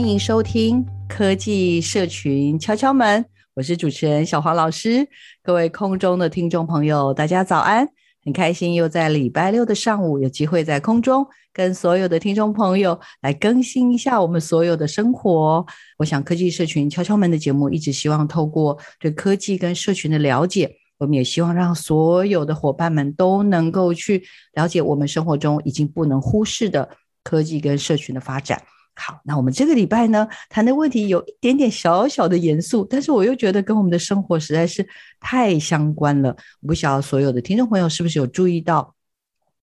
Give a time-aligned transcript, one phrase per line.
[0.00, 5.06] 欢迎收听科技社群敲敲门，我是主持人小黄老师。
[5.42, 7.86] 各位空中的听众朋友，大家早安！
[8.24, 11.26] 很开心又在礼拜六的上午有机会在空中。
[11.52, 15.64] 跟所有的听众朋友来更新一下我们所有的生活。
[15.98, 24.22] 我想科技社群敲敲门的节目一直希望透过对科技跟社群的了解，我们也希望让所有的伙伴们都能够去
[24.54, 26.88] 了解我们生活中已经不能忽视的
[27.22, 28.62] 科技跟社群的发展。
[28.94, 34.86] 好，那我们这个礼拜呢，谈的问题有一点点小小的严肃，但是我又觉得跟我们的生活实在是
[35.18, 36.36] 太相关了。
[36.60, 38.94] 我不晓得所有的听众朋友是不是有注意到。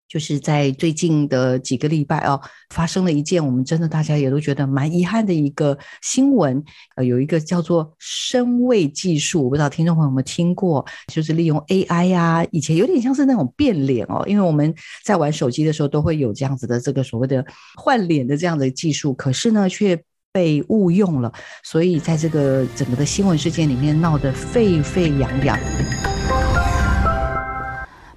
[0.07, 2.39] 就是在最近的几个礼拜哦，
[2.69, 6.63] 发生了一件我们真的大家也都觉得蛮遗憾的一个新闻。
[6.95, 17.43] 呃，有一个叫做声位技术，我不知道听众朋友有没有听过，就是利用 AI 呀、以前有点像是那种变脸哦，因为我们在玩手机的时候都会有这样子的这个所谓的
[17.75, 19.99] 换脸的这样的技术，可是呢却
[20.31, 21.31] 被误用了，
[21.63, 26.14] 所以在这个整个的新闻事件里面闹得沸沸扬扬。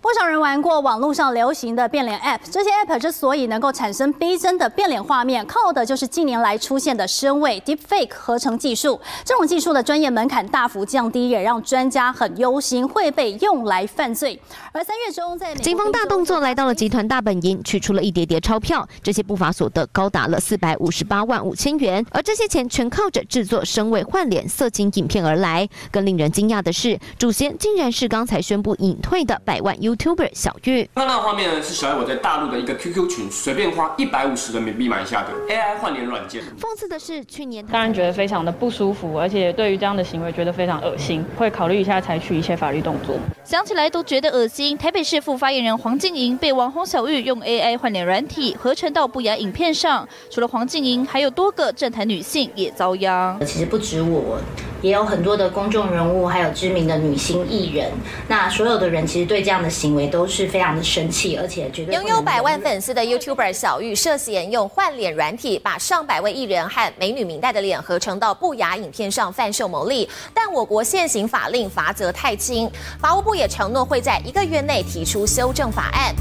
[0.09, 8.99] 不少人玩过网络上流行的变脸 App，这些 App 之所以能够产生逼真的变脸画面，靠的就是近年来出现的声位 Deepfake 合成技术。
[9.23, 14.41] 这种技术的专业门槛大幅降低，也让专家很忧心会被用来犯罪。
[14.73, 25.69] 而三月中，在警方大动作来到了集团大本营，取出了一叠叠钞票，这些不法所得高达了四百五十八万五千元，而这些钱全靠着制作声位换脸色情影片而来。
[25.91, 29.98] 更令人惊讶的是，主嫌竟然是刚才宣布隐退的百万 U。
[29.99, 36.43] YouTuber 小玉，看到的画面呢，是小玉我在大陆的一个 QQ 群，随便花一百五十人民币买下的 AI 换脸软件。
[36.59, 43.17] 讽刺的是，去年当然觉得非常的不舒服，而且对于这样的行为觉得非常恶心，会考虑一下采取一些法律动作。
[43.45, 44.79] 想起来都觉得恶心。
[44.79, 53.39] 台北市副发言人黄静莹被网红小玉用 AI 换脸软体合成到不雅影片上，除了黄静莹，还有多个政坛女性也遭殃。
[53.45, 54.39] 其实不止我。
[54.81, 57.91] 也有很多的公众人物，还有知名的女星艺人，
[58.29, 76.15] 那所有的人其实对这样的行为都是非常的生气，而且觉得拥有百万粉丝的 YouTuber 小玉涉嫌用换脸软体把上百位艺人和美女明代的脸合成到不雅影片上贩售牟利，但我国现行法令罚则太轻，法务部也承诺会在一个月内提出修正法案。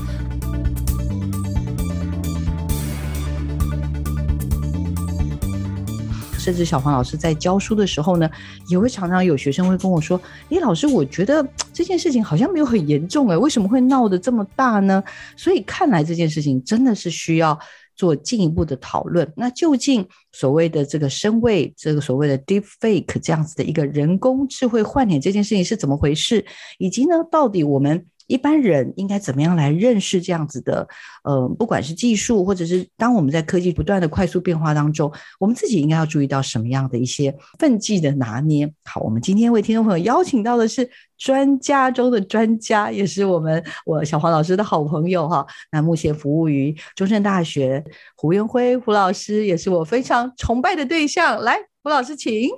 [6.47, 8.30] 甚至小黄老师在教书的时候呢，
[8.69, 15.03] 也会常常有学生会跟我说：“诶，老师，我觉得这件事情好像没有很严重，诶，为什么会闹得这么大呢？”
[15.35, 17.59] 所以看来这件事情真的是需要
[17.97, 19.30] 做进一步的讨论。
[19.35, 26.46] 那究竟所谓的这个声位，这个所谓的 deepfake 这样子的一个人工智慧换脸这件事情是怎么回事？
[26.78, 30.88] 以及呢，到底我们一般人应该怎么样来认识这样子的？
[31.24, 38.72] 呃，不管是技术，或者是当我们在科技不断的快速变化当中，我们自己应该要注意到什么样的一些分际的拿捏。
[38.86, 45.46] 好，我们今天为听众朋友邀请到的是专家中的专家，也是我们我小黄老师的好朋友哈。
[45.72, 47.84] 那目前服务于中正大学
[48.16, 51.41] 胡元辉胡老师，也是我非常崇拜的对象。
[51.41, 52.50] 来，胡老师，请。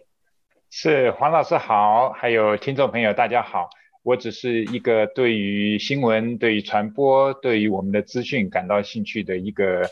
[0.72, 3.69] 是黄老师好，还有听众朋友大家好。
[4.09, 9.83] 我只是一个对于新闻、对于传播、对于我们的资讯感到兴趣的一个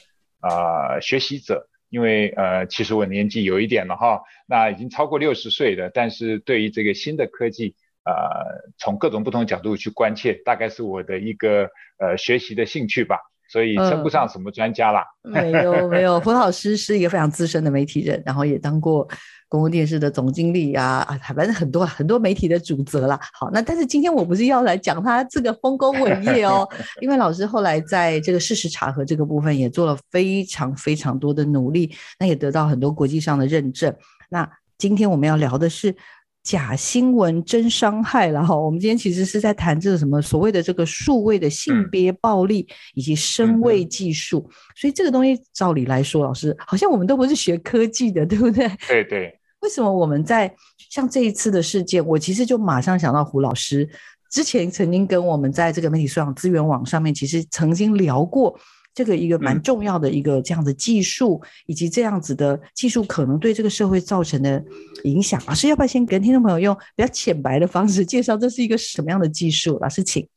[0.42, 7.76] 呃学习者，因为呃其实我年纪有一点了哈，那已经超过六十岁了，但是对于这个新的科技，
[8.06, 13.20] 呃从各种不同角度去关切，大概是我的一个呃学习的兴趣吧。
[13.50, 15.04] 所以称不上什么专家啦。
[15.24, 19.08] 嗯、没有没有，胡老师是一个非常资深的媒体人，然后也当过
[19.50, 23.20] 公共电视的总经理啊啊，反正很多很多媒体的主责啦。
[23.34, 26.68] 好，那但是今天我不是要来讲他这个丰功伟业哦，
[27.02, 33.94] 因为老师后来在这个事实查核这个部分也做了非常非常多的努力，那也得到很多国际上的认证。
[34.30, 35.96] 那今天我们要聊的是。
[36.48, 48.66] 假新闻真伤害了哈，我们今天其实是在谈这个什么所谓的这个数位的性别暴力以及声位技术，嗯、所以这个东西照理来说，老师好像我们都不是学科技的，对不对？
[48.88, 49.38] 对对。
[49.60, 50.50] 为什么我们在
[50.90, 53.86] 像这一次的事件，我其实就马上想到胡老师
[54.32, 58.58] 之前曾经跟我们在这个媒体素养资源网上面，其实曾经聊过。
[58.98, 64.66] 这个一个蛮重要的一个这样的技术，嗯、以及这样子的技术可能对这个社会造成的
[65.04, 69.78] 影响，老师要不要先跟听众朋友用比较浅白的方式介绍这是一个什么样的技术？
[69.80, 70.28] 老师请。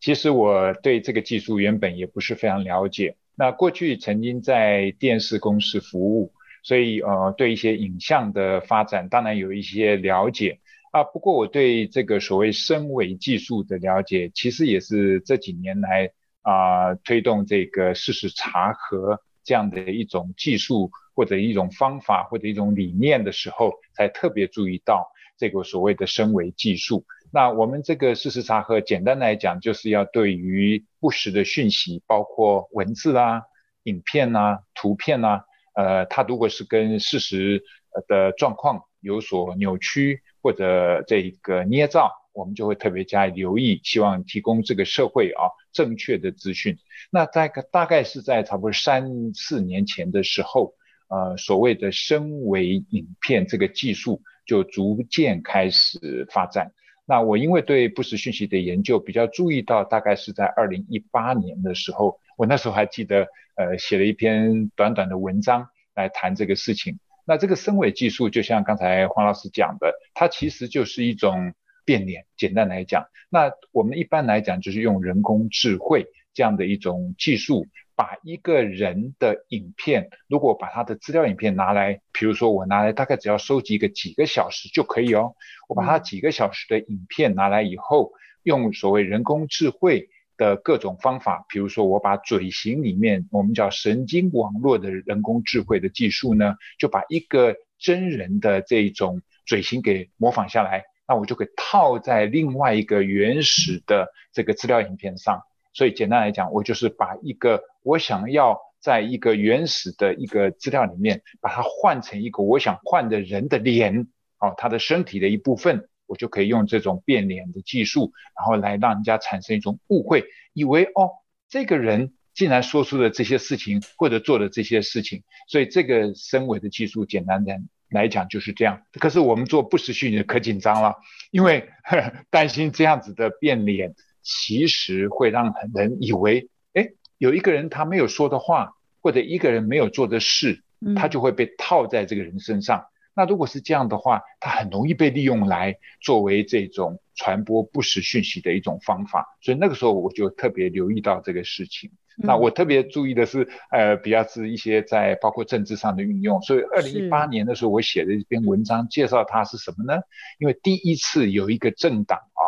[0.00, 6.32] 其实我对这个技术原本也不是非常了解，那过去曾经在电视公司服务，
[6.64, 10.58] 所以呃对一些影像的发展当然有一些了解
[10.90, 11.04] 啊。
[11.04, 16.10] 不过我对这个所谓声伪技术的了解，其实也是这几年来。
[16.42, 25.08] 啊、推动这个事实查核这样的一种技术或者一种方法或者一种理念的时候，才特别注意到
[25.38, 27.04] 这个所谓的声伪技术。
[27.32, 33.42] 那我们这个事实查核，简单来讲，就是要对于不实的讯息，包括文字啊、
[33.84, 35.44] 影片啊、图片啊，
[35.74, 37.62] 呃，它如果是跟事实
[38.06, 42.18] 的状况有所扭曲或者这个捏造。
[42.34, 46.78] 我们就会特别加以留意，希望提供这个社会啊正确的资讯。
[47.10, 50.74] 那在大概是在差不多三四年前的时候，
[51.08, 56.72] 呃，所谓的声伪影片这个技术就逐渐开始发展。
[57.04, 63.26] 那我因为对不实讯息的研究比较注意到，大概是在二零一八年的时候，我那时候还记得，
[63.56, 66.98] 呃，写了一篇短短的文章来谈这个事情。
[67.24, 71.54] 那这个声伪技术，就像刚才黄老师讲的，它其实就是一种。
[71.84, 85.34] 变脸，简单来讲，那我们一般来讲就是用人工智慧这样的一种技术，把一个人的影片，如果把他的资料影片拿来，比如说我拿来大概只要收集个几个小时就可以哦，
[85.68, 88.12] 我把他几个小时的影片拿来以后，
[88.42, 100.84] 用所谓人工智慧的各种方法，比如说我把嘴型里面我们叫神经网络的人工智慧的技术呢，就把一个真人的这种嘴型给模仿下来。
[101.06, 114.06] 那我就可以套在另外一个原始的这个资料影片上，所以简单来讲，我就是把一个我想要在一个原始的一个资料里面，把它换成一个我想换的人的脸，
[114.38, 121.10] 哦，他的身体的一部分，我就可以用这种变脸的技术，然后来让人家产生一种误会，以为哦，
[121.48, 127.68] 这个人竟然说出了这些事情，或者做了这些事情，所以这个声伪的技术，简单点。
[127.92, 130.96] 来讲就是这样，可是我们做不实讯的可紧张了，
[131.30, 140.62] 因为呵 担心这样子的变脸，其实会让人以为，哎，有一个人他没有说的话，或者一个人没有做的事，
[140.96, 142.86] 他就会被套在这个人身上。
[143.12, 149.26] 嗯、那如果是这样的话，它很容易被利用来作为这种传播不实讯息的一种方法。
[149.40, 151.90] 所以那个时候我就特别留意到这个事情。
[152.14, 156.42] 那我特别注意的是，呃，比较是一些在包括政治上的运用。
[156.42, 159.98] 所以，二零一八年的时候，我写的一篇文章，介绍它是什么呢？
[160.38, 162.42] 因为第一次有一个政党啊，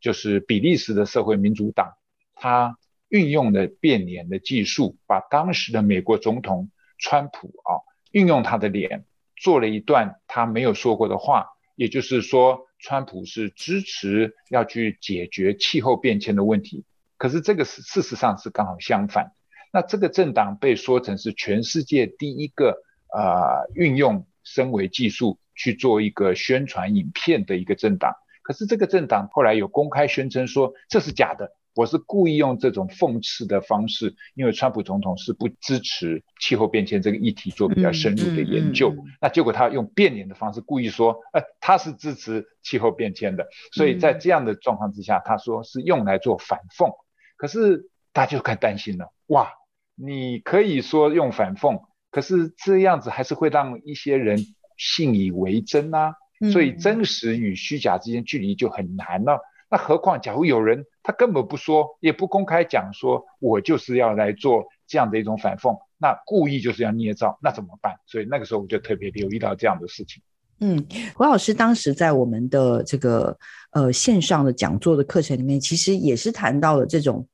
[0.00, 1.92] 就是比利时的社会民主党，
[2.34, 2.78] 它
[3.10, 9.04] 运用了变脸的技术，把当时的美国总统川普啊，运用他的脸
[9.40, 16.84] 做了一段他没有说过的话，也就是说，川普是支持要去解决气候变迁的问题。
[17.16, 19.32] 可是这个是事实上是刚好相反，
[19.72, 22.82] 那这个政党被说成是全世界第一个
[23.12, 28.14] 呃运用声伪技术去做一个宣传影片的一个政党。
[28.42, 38.94] 可是这个政党后来有公开宣称说，这是假的，我是故意用这种讽刺的方式，因为川普总统是不支持气候变迁这个议题做比较深入的研究。
[39.20, 43.46] 那结果他用变脸的方式故意说，呃，他是支持气候变迁的。
[43.72, 46.90] 所以在这样的状况之下，他说是用来做反讽。
[47.36, 49.52] 可是大家就更担心了，哇！
[49.94, 54.38] 你可以说用反讽，可是这样子还是会让一些人
[54.76, 56.14] 信以为真啊。
[56.52, 59.38] 所以真实与虚假之间距离就很难了。
[59.70, 67.94] 那何况假如有人他根本不说，也不公开讲说，我就是要来做这样的一种反讽，那故意就是要捏造，那怎么办？
[68.06, 70.22] 所以那个时候我就特别留意到这样的事情。
[70.58, 70.84] 嗯，
[71.14, 73.38] 胡老师当时在我们的这个
[73.70, 77.26] 呃线上的讲座的课程里面，其实也是谈到了这种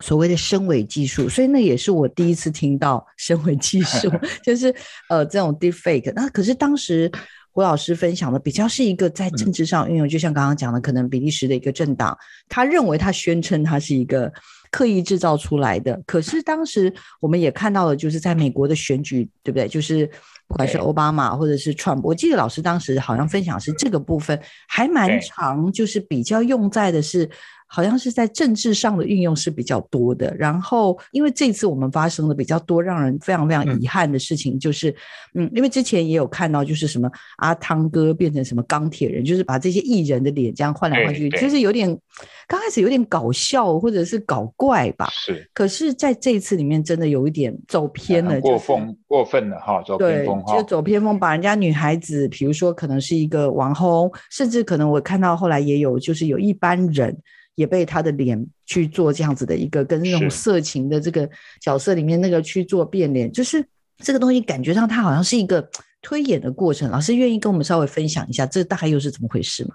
[0.00, 4.10] 所谓的升伪技术，所以那也是我第一次听到升伪技术，
[4.44, 4.74] 就是
[5.08, 6.12] 呃这种 deepfake。
[6.14, 7.10] 那可是当时
[7.52, 12.16] 胡老师分享的比较是一个在政治上运用，就像刚刚讲的，可能比利时的一个政党，
[12.48, 14.32] 他认为他宣称他是一个
[14.70, 16.00] 刻意制造出来的。
[16.06, 19.66] 可是当时我们也看到了，就是在美国的选举，对不对？
[19.68, 20.06] 就是
[20.46, 27.28] 不管是奥巴马或者是川普，我记得老师当时好像分享是这个部分还蛮长，就是比较用在的是。
[27.72, 34.90] 好像是在政治上的运用是比较多的，然后因为这次我们发生了比较多让人非常非常遗憾的事情，就是
[35.34, 41.88] 嗯，嗯，因为之前也有看到，就是什么阿汤哥变成什么钢铁人，就是把这些艺人的脸这样换来换去，就是有点
[42.48, 45.08] 刚开始有点搞笑或者是搞怪吧。
[45.12, 57.16] 是，可是在这一次里面真的有一点走偏了，过分过分了哈，走偏锋哈，就走偏锋，把人家女孩子，比如说可能是一个网红，甚至可能我看到后来也有，就是有一般人。
[57.60, 61.28] 也被他的脸去做这样子的一个跟那种色情的这个
[61.60, 63.62] 角色里面那个去做变脸，就是
[63.98, 65.68] 这个东西感觉上它好像是一个
[66.00, 66.90] 推演的过程。
[66.90, 69.74] 老师愿意跟我们稍微分享一下，这大概又是怎么回事吗？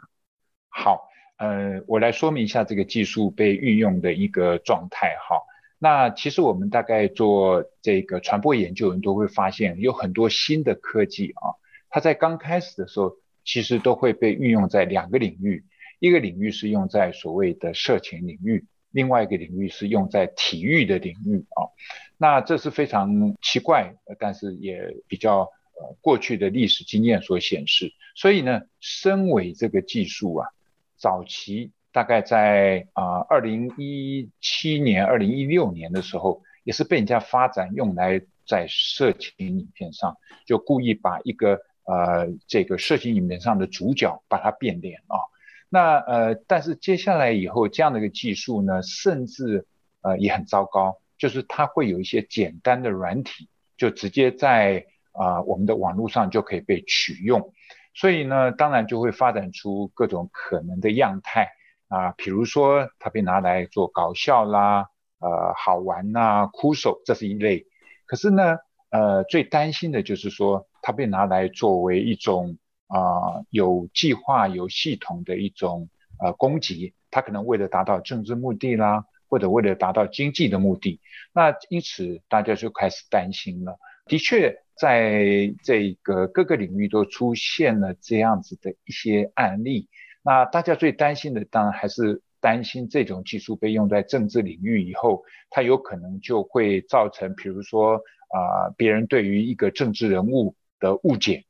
[0.70, 1.00] 好，
[1.38, 5.16] 呃，我来说明一下这个技术被运用的一个状态。
[5.30, 5.38] 哈，
[5.78, 11.54] 那其实我们大概做这个传播研究人都会发现，有很多新的科技啊，
[11.92, 15.64] 它在刚开始的时候其实都会被运用在两个领域。
[16.00, 21.68] 一个领域是用在所谓的色情领域，另外一个领域是用在体育的领域啊。
[22.18, 27.92] 那这是非常奇怪，但是也比较呃过去的历史经验所显示。
[28.16, 30.48] 所以呢，深伪这个技术啊，
[30.96, 45.20] 早期大概在啊二零一七年、二零一六年的时候，也是被人家发展用来在色情影片上，就故意把一个呃这个色情影片上的主角把它变脸啊。
[45.68, 49.66] 那呃，但是接下来以后这样的一个技术呢，甚至
[50.02, 57.54] 呃也很糟糕，就是它会有一些简单的软体，就直接在啊、我们的网络上就可以被取用，
[57.94, 61.50] 所以呢，当然就会发展出各种可能的样态。
[61.88, 67.66] 啊，比如说它被拿来做搞笑啦，呃好玩呐、哭手，这是一类，
[68.06, 68.58] 可是呢，
[68.92, 72.58] 呃最担心的就是说它被拿来作为一种。
[72.88, 75.90] 啊、有计划、有系统的一种
[76.20, 81.00] 呃攻击，他可能为了达到政治目的啦，或者为了达到经济的目的，
[81.34, 83.78] 那因此大家就开始担心了。
[84.06, 89.90] 的确，在这个各个领域都出现了这样子的一些案例。
[90.22, 97.96] 那大家最担心的，当然还是担心这种技术被用在政治领域以后，它有可能就会造成，比如说
[98.30, 101.45] 啊、别人对于一个政治人物的误解。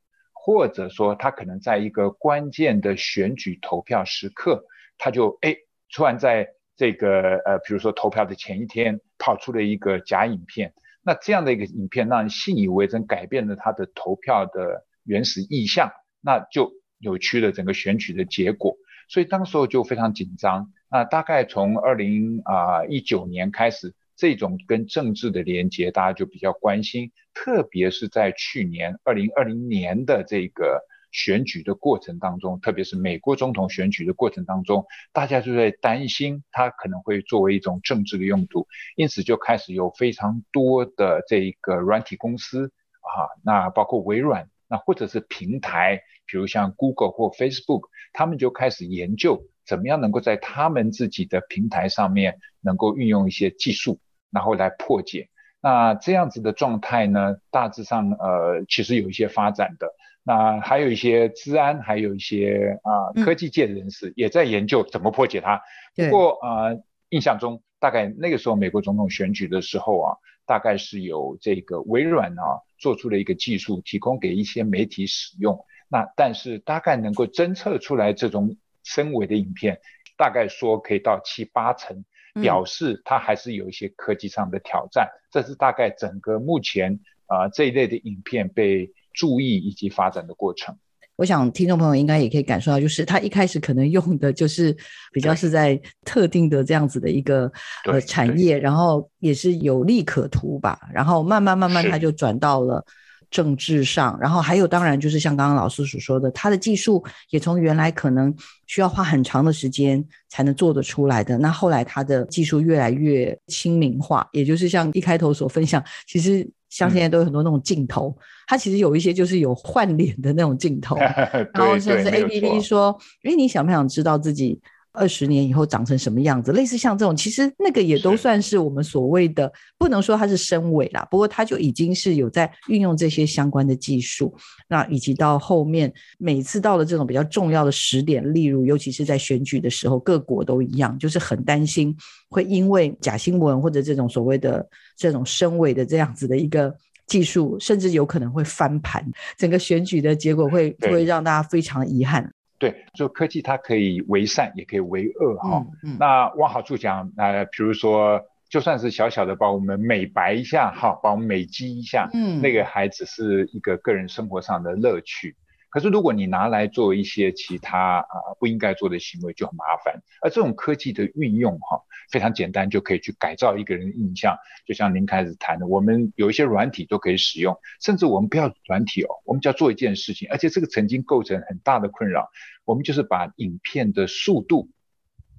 [0.46, 4.64] 或者说，他可能在一个关键的选举投票时刻，
[4.96, 5.56] 他就哎，
[5.92, 10.72] 突然在这个呃，比如说投票的前一天，跑出了一个假影片。
[11.02, 18.76] 那这样的一个影片让人信以为真，改变了他的投票的原始意向，那就扭曲了整个选举的结果。
[19.08, 20.72] 所以当时候就非常紧张。
[20.88, 23.96] 那大概从二零啊一九年开始。
[24.16, 30.80] 这种跟政治的连接，大家就比较关心，特别是在去年二零二零年的这个
[31.12, 54.00] 选举的过程当中，特别是美国总统选举的过程当中，大家就在担心它可能会作为一种政治的用途，因此就开始有非常多的这个软体公司啊，那包括微软，那或者是平台，比如像 Google 或 Facebook，他们就开始研究怎么样能够在他们自己的平台上面能够运用一些技术。
[54.36, 55.30] 然后来破解，
[55.62, 59.88] 那这样子的状态呢，大致上呃，其实有一些发展的。
[60.22, 65.62] 那还有一些治安，还有一些啊、呃、科技界的人士也在研究怎么破解它。
[65.96, 75.64] 不过呃，印象中大概那个时候美国总统选举的时候啊，大概是有这个微软啊做出了一个技术，提供给一些媒体使用。
[75.88, 79.78] 那但是大概能够侦测出来这种深伪的影片，
[80.18, 82.04] 大概说可以到七八成。
[82.40, 90.76] 表示它还是有一些科技上的挑战，这是大概整个目前啊、呃、这一类的影片被注意以及发展的过程。
[91.16, 94.76] 我想听众朋友应该也可以感受到，就是他一开始可能用的就是
[95.12, 97.50] 比较是在特定的这样子的一个
[97.86, 102.84] 呃产业，然后也是有利可图吧，然后慢慢慢慢他就转到了。
[103.30, 108.34] 政治上，然后还有当然就是像刚刚老师所说的，他的技术也从原来可能
[108.66, 118.16] 需要花很长的时间才能做得出来的，那后来他的技术越来越亲民化，也就是像一开头所分享，其实像现在都有很多那种镜头，
[118.46, 120.96] 它其实有一些就是有换脸的那种镜头，
[121.54, 124.60] 然后甚至 APP 说，哎，你想不想知道自己
[124.96, 126.52] 二十年以后长成什么样子？
[126.52, 134.34] 类似像这种，其实那个也都算是我们所谓的，不能说它是深伪啦，不过它就已经是有在运用这些相关的技术。
[134.68, 141.94] 那以及到后面每次到了这种比较重要的时点，例如尤其是在选举的时候，各国都一样，就是很担心
[142.30, 146.74] 会因为假新闻或者这种所谓的这种深伪的这样子的一个
[147.06, 149.04] 技术，甚至有可能会翻盘，
[149.36, 152.32] 整个选举的结果会会让大家非常遗憾。
[152.58, 155.96] 对，就科技它可以为善，也可以为恶哈、嗯嗯。
[155.98, 165.36] 那往好处讲，呃，比如说，就算是小小的把我们美白一下，哈，把我们美肌一下，嗯，那个还只是一个个人生活上的乐趣。
[165.68, 170.02] 可是如果你拿来做一些其他啊、呃、不应该做的行为，就很麻烦。
[170.22, 171.82] 而这种科技的运用，哈。
[172.08, 182.30] 非常简单就可以去改造一个人的印象，就像您开始谈的，我们有一些软体都可以使用，甚至我们不要软体哦，我们只要做一件事情，而且这个曾经构成很大的困扰，
[182.64, 184.70] 我们就是把影片的速度，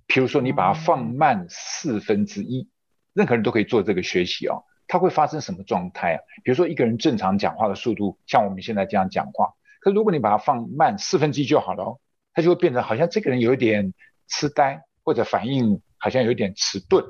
[0.07, 2.67] 比如说你把它放慢四分之一，
[3.13, 6.19] 任何人都可以做这个学习哦，它会发生什么状态啊？
[6.43, 9.53] 比如说一个人正常讲话的速度，像我们现在这样讲话，
[9.87, 11.99] 可如果你把它放慢四分之一就好了哦，
[12.33, 13.93] 它就会变成好像这个人有一点
[14.27, 15.81] 痴呆或者反应。
[15.99, 17.03] 好像有点迟钝，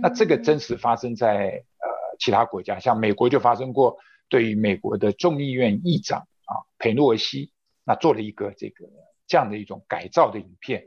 [0.00, 3.98] 那这个真实发生在呃其他国家，像美国就发生过，
[4.30, 7.52] 对于美国的众议院议长啊佩洛西，
[7.84, 8.86] 那做了一个这个
[9.26, 10.84] 这样的一种改造的影片，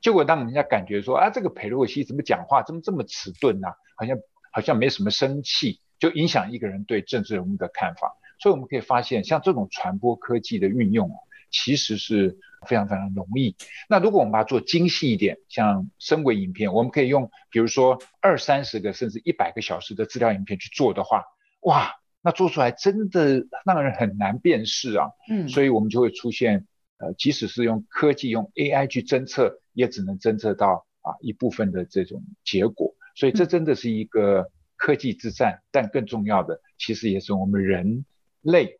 [0.00, 3.68] 结果让人家感觉说啊这个佩洛西怎么讲话怎么这么迟钝呢？
[3.96, 4.18] 好像
[4.50, 11.10] 好像没什么生气，就影响一个人对政治人物的看法，所以我们可以发现，像这种传播科技的运用。
[11.48, 13.54] 其实是非常非常容易。
[13.88, 21.22] 那如果我们把它做精细一点，像深轨影片，我们可以用比如说二三十个甚至一百个小时的资料影片去做的话，
[21.60, 25.06] 哇，那做出来真的让人很难辨识啊。
[25.30, 26.66] 嗯，所以我们就会出现，
[26.98, 32.92] 呃，即使是用科技用 AI 去侦测，也只能侦测到啊一部分的这种结果。
[33.14, 38.04] 所以这真的是一个科技之战，但更重要的，其实也是我们人
[38.46, 38.78] 类。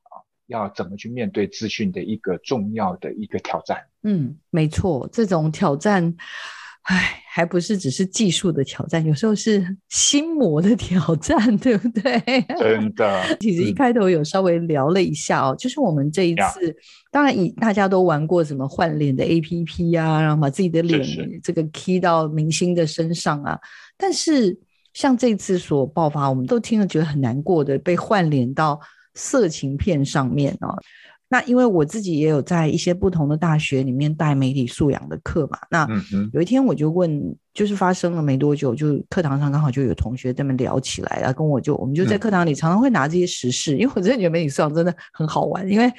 [0.49, 3.78] 要怎么去面对资讯的一个重要的一个挑战？
[4.04, 6.14] 嗯，没错，这种挑战，
[6.82, 12.23] 唉，还不是只是技术的挑战，有时候是心魔的挑战， 对不对？
[12.61, 16.76] 真的， 其实一开头有稍微聊了一下哦，嗯、就是我们这一次，
[17.10, 21.04] 当然以大家都玩过什么换脸的 APP 啊，然后把自己的脸
[21.43, 23.58] 这个 key 到明星的身上啊，
[23.97, 24.56] 但是
[24.93, 28.80] 像这次所爆发，我们都听了觉得很难过的，被换脸到。
[29.17, 30.79] 色情片上面哦，
[31.29, 35.89] 那因为我自己也有在一些不同的大学里面带媒体素养的课嘛，那
[36.33, 45.93] 有一天我就问，就是发生了没多久，就课堂上刚好就有同学这么聊起来，然后跟我就我们就在课堂里常常会拿这些时事，因为我真的觉得媒体素养真的很好玩，因为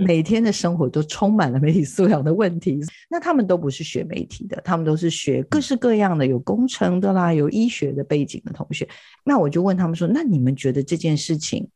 [0.00, 2.80] 每天的生活都充满了媒体素养的问题。
[3.10, 8.88] 那他们都不是学媒体的，他们都是学各式各样的，有工程的啦，有医学的背景的同学。
[9.24, 11.68] 那我就问他们说，那你们觉得这件事情？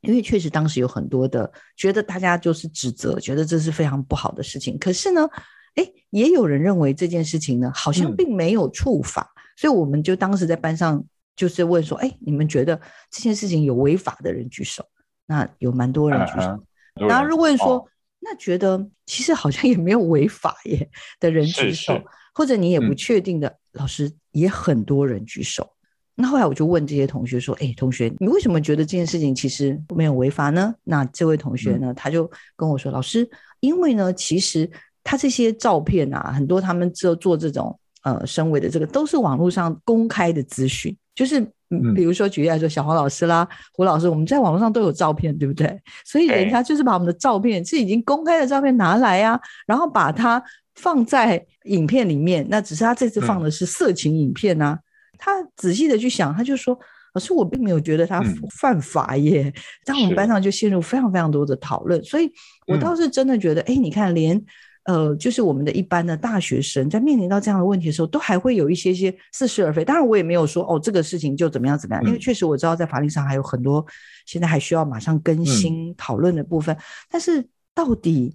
[0.00, 4.78] 因为确实当时有很多的觉得大家就是指责，觉得这是非常不好的事情。
[4.78, 5.28] 可是呢，
[5.74, 11.04] 哎，也有人认为这件事情呢好像并没有触法，嗯，所以我们就当时在班上
[11.34, 12.80] 就是问说，哎，你们觉得
[13.10, 14.84] 这件事情有违法的人举手？
[15.26, 16.64] 那有蛮多人举手。
[17.06, 17.84] 然后如果问说，哦，
[18.20, 20.88] 那觉得其实好像也没有违法耶
[21.20, 25.75] 的人举手，是是，或者你也不确定的，嗯，老师也很多人举手。
[26.18, 33.28] 那后来我就问这些同学说：“哎，同学，你为什么觉得这件事情其实没有违法呢？”那这位同学呢，他就跟我说：“老师，
[33.60, 34.70] 因为呢，其实
[35.04, 45.78] 他这些照片啊，很多他们做做这种呃身伪的这个，都是网络上公开的资讯，就是嗯，比如说举例来说，小黄老师啦，胡老师，我们在网络上都有照片，对不对？
[46.06, 50.42] 所以人家就是把我们的照片是已经公开的照片拿来啊，然后把它
[50.76, 54.78] 放在影片里面，那只是他这次放的是色情影片啊。”
[55.18, 56.78] 他仔细的去想，他就说
[57.12, 58.22] ：“可是，我并没有觉得他
[58.54, 59.52] 犯法耶。”
[59.84, 62.30] 当、嗯、我们班上就陷入非常非常多的讨论，所以
[62.66, 64.40] 我倒是真的觉得，哎、嗯，你看，连
[64.84, 69.84] 呃，就是我们的一般的大学生在面临到这样的问题的时候，都还会有一些些似是而非。
[69.84, 73.84] 当然，我也没有说哦，这个事情就怎么样怎么样，嗯、因为确实我知道在法律上还有很多
[74.26, 76.74] 现在还需要马上更新讨论的部分。
[76.76, 78.32] 嗯、但是，到底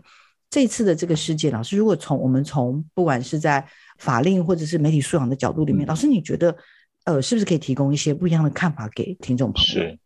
[0.51, 3.65] 这次的这个事件，老师，如果从我们从不管是在
[3.97, 6.53] 法令或者是媒体素养的角度里面，嗯、老师你觉得，
[7.05, 9.65] 呃，是不是可以提供一些不一样的看法给听众朋友？
[9.65, 9.99] 是，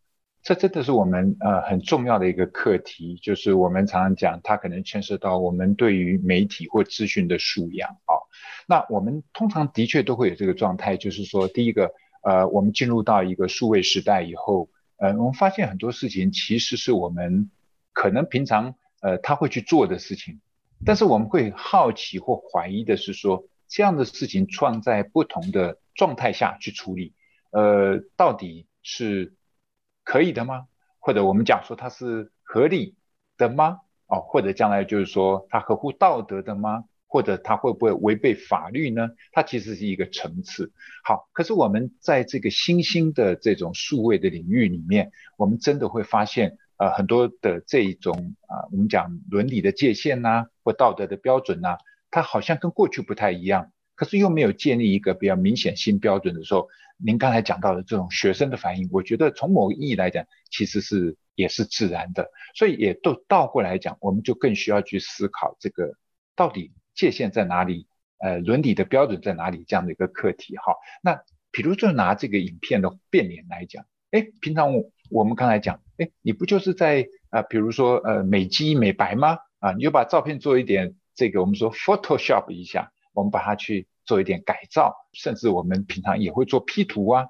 [0.43, 8.21] 这真的是我们呃很重要的一个课题，就是我们常常讲，它可能牵涉到我们对于媒体或资讯的素养啊、哦。
[8.67, 17.49] 那我们通常的确都会有这个状态，就是说，第一个，呃，我们进入到一个数位时代以后，呃，我们发现很多事情其实是我们
[17.93, 18.75] 可能平常
[19.05, 20.41] 呃他会去做的事情，
[20.85, 23.45] 但是我们会好奇或怀疑的是说。
[23.67, 27.15] 这样的事情创在不同的状态下去处理，
[27.49, 29.33] 呃，到底是
[30.03, 30.67] 可以的吗？
[30.99, 32.95] 或者我们讲说它是合理
[33.37, 33.79] 的吗？
[34.05, 36.83] 哦，或者将来就是说它合乎道德的吗？
[37.07, 39.09] 或者它会不会违背法律呢？
[39.31, 40.71] 它其实是一个层次。
[41.03, 51.77] 好，可是我们在这个新兴的这种数位的领域里面，我们真的会发现，呃，很多的这一种啊、我们讲伦理的界限呐、或道德的标准呐、
[52.11, 53.71] 它好像跟过去不太一样。
[53.95, 62.29] 可是又没有建立一个比较明显新标准的时候，您刚才讲到的这种学生的反应，我觉得从某个意义来讲，其实是也是自然的。
[62.55, 65.93] 所以也都倒过来讲，我们就更需要去思考这个
[66.35, 70.57] 到底界限在哪里，呃，伦理的标准在哪里这样的一个课题。
[70.57, 79.37] 哈，那比如就拿这个影片的变脸来讲，哎，平常我我们刚才讲，哎，你不就是在啊、比如说呃美肌美白吗？
[79.59, 82.91] 啊，你就把照片做一点这个我们说 Photoshop 一下。
[83.13, 87.27] 我们把它去做一点改造，甚至我们平常也会做 P 图啊。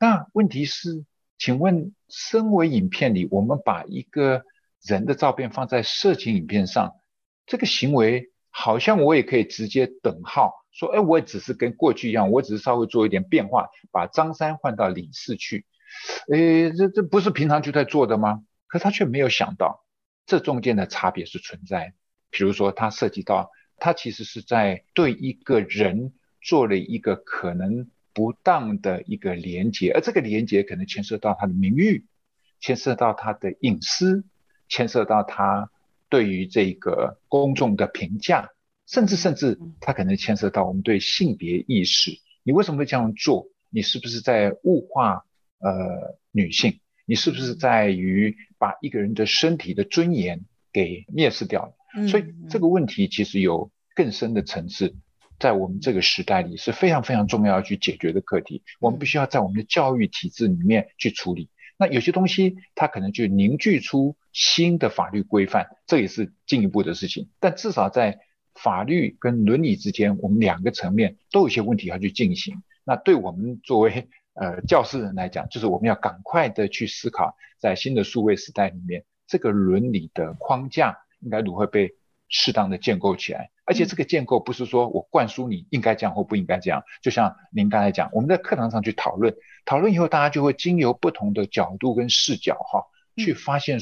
[0.00, 1.04] 那问题是，
[1.36, 4.44] 请问，身为影片里，我们把一个
[4.82, 6.94] 人的照片放在色情影片上，
[7.44, 15.66] 这个行为好像我也可以直接等号说，哎，我只是跟过去一样，我只是稍微做一点变化，把张三换到李四去。
[16.32, 18.44] 哎，这这不是平常就在做的吗？
[18.66, 19.84] 可他却没有想到，
[20.26, 21.92] 这中间的差别是存在的。
[22.30, 23.50] 比如说，它涉及到。
[23.76, 32.06] 他其实是在对一个人做了一个可能不当的一个连接，而这个连接可能牵涉到他的名誉，
[32.60, 34.24] 牵涉到他的隐私，
[34.68, 35.72] 牵涉到他
[36.08, 38.50] 对于这个公众的评价，
[38.86, 42.12] 甚至甚至他可能牵涉到我们对性别意识。
[42.44, 43.48] 你为什么会这样做？
[43.70, 45.26] 你是不是在物化
[45.64, 46.78] 呃女性？
[47.06, 52.08] 你是不是在于把一个人的身体的尊严给蔑视掉了？
[52.08, 54.94] 所以这个问题其实有更深的层次，
[55.38, 58.62] 在我们这个时代里是非常非常重要要去解决的课题。
[58.80, 61.50] 我们必须要在我们的教育体制里面去处理。
[61.76, 67.28] 那有些东西它可能就凝聚出新的法律规范，这也是进一步的事情。
[67.40, 68.18] 但至少在
[68.54, 72.62] 法律跟伦理之间，我们两个层面都有些问题要去进行。
[72.84, 80.98] 那对我们作为呃教师人来讲，就是我们要赶快的去思考，在新的数位时代里面，这个伦理的框架。
[81.20, 81.94] 应该如何被
[82.28, 83.50] 适当的建构起来？
[83.64, 86.82] 而且这个建构不是说我灌输你应该这样或不应该这样。
[87.00, 92.84] 就像您刚才讲，我们在课堂上去讨论，讨论以后，大家就会经由不同的角度跟视角，哈，
[93.16, 93.80] 去发现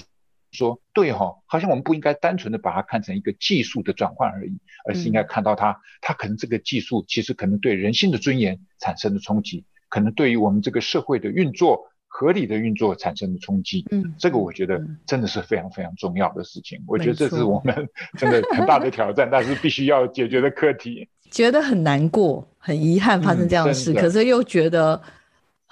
[0.53, 11.87] 说，对哈，好像我们不应该单纯的把它看成一个技术的转换而已，而是应该看到它，它可能这个技术其实可能对人性的尊严产生的冲击，可能对于我们这个社会的运作。
[12.15, 16.79] 合理的运作产生的冲击，嗯，这个我觉得真的是非常非常重要的事情。
[16.87, 17.75] 我觉得这是我们
[18.19, 21.09] 真的很大的挑战，但是必须要解决的课题。
[21.31, 25.01] 觉得很难过，很遗憾发生这样的事，嗯、可是又觉得。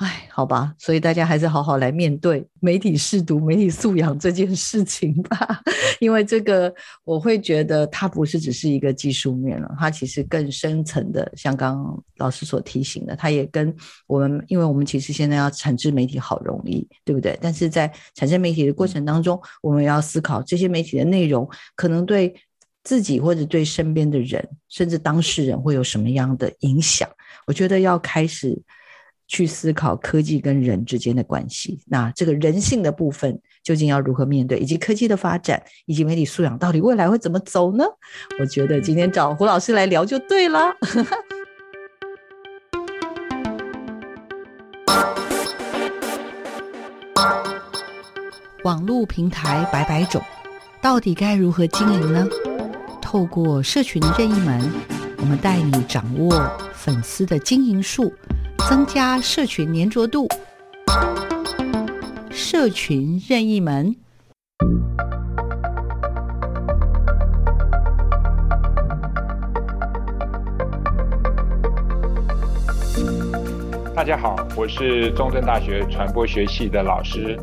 [0.00, 5.60] 哎，好吧，所以大家还是好好来面对媒体试读、媒体素养这件事情吧。
[6.00, 13.74] 因为这个，我会觉得它不是只是一个技术面了，它其实更深层的，像刚老师所提醒的，它也跟
[14.06, 17.38] 我们，因为我们其实现在要产制媒体好容易，对不对？
[17.38, 22.34] 但是在产生媒体的过程当中，我们要思考这些媒体的内容可能对
[22.84, 27.06] 自己或者对身边的人，甚至当事人会有什么样的影响。
[27.46, 28.58] 我觉得要开始。
[29.30, 37.84] 去思考科技跟人之间的关系，那这个人性的部分究竟要如何面对，以及科技的发展，以及媒体素养到底未来会怎么走呢？
[38.40, 40.74] 我觉得今天找胡老师来聊就对了。
[48.64, 50.20] 网络平台百百种，
[50.82, 52.26] 到底该如何经营呢？
[53.00, 54.68] 透过社群任意门，
[55.18, 58.12] 我们带你掌握粉丝的经营术。
[58.68, 60.28] 增加社群黏着度，
[62.30, 63.94] 社群任意门。
[73.94, 77.38] 大家好，我是中正大学传播学系的老师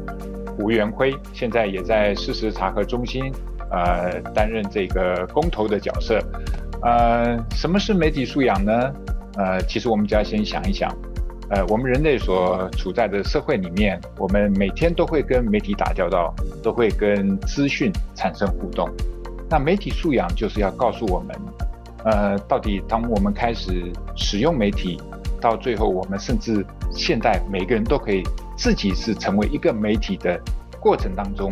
[0.60, 3.32] 吴元辉，现在也在事实查核中心
[3.72, 6.20] 呃担任这个工头的角色。
[6.84, 8.94] 呃，什么是媒体素养呢？
[9.36, 10.92] 呃，其实我们就要先想一想。
[11.50, 18.90] 呃，我们人类所处在的社会里面，我们每天都会跟媒体打交道，都会跟资讯产生互动。
[19.50, 21.36] 那媒体素养就是要告诉我们，
[22.04, 25.02] 呃，到底当我们开始使用媒体，
[25.40, 28.24] 到最后我们甚至现代每个人都可以
[28.58, 30.38] 自己是成为一个媒体的
[30.82, 31.50] 过程当中，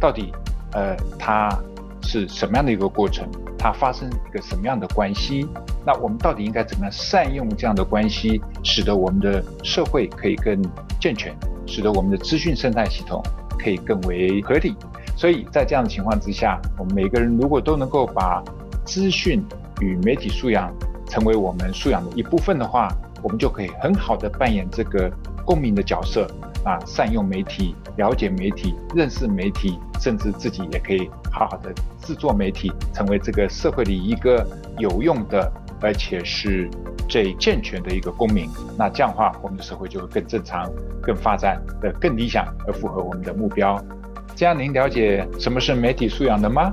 [0.00, 0.32] 到底
[0.72, 1.48] 呃，它
[2.08, 5.46] 是什么样的一个过程，它发生一个什么样的关系，
[5.84, 10.62] 那我们到底应该怎么样善用这样的关系，使得我们的社会可以更
[10.98, 13.22] 健全，使得我们的资讯生态系统
[13.58, 14.74] 可以更为合理。
[15.14, 18.42] 所以在这样的情况之下，我们每个人如果都能够把
[18.86, 19.44] 资讯
[19.82, 20.72] 与媒体素养
[21.06, 22.88] 成为我们素养的一部分的话，
[23.22, 25.12] 我们就可以很好的扮演这个
[25.44, 26.26] 公民的角色
[26.64, 34.46] 啊，善用媒体，了解媒体，认识媒体，甚至自己也可以好好的制作媒体，成为这个社会里一个
[34.78, 36.68] 有用的，而且是
[37.08, 38.48] 最健全的一个公民。
[38.76, 40.70] 那这样的话，我们的社会就会更正常、
[41.02, 43.78] 更发展的更理想，而符合我们的目标。
[44.34, 46.72] 这样您了解什么是媒体素养的吗？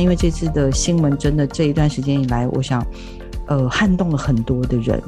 [0.00, 2.84] 因为这次的新闻，真的这一段时间以来，我想，
[3.46, 5.00] 呃，撼动了很多的人。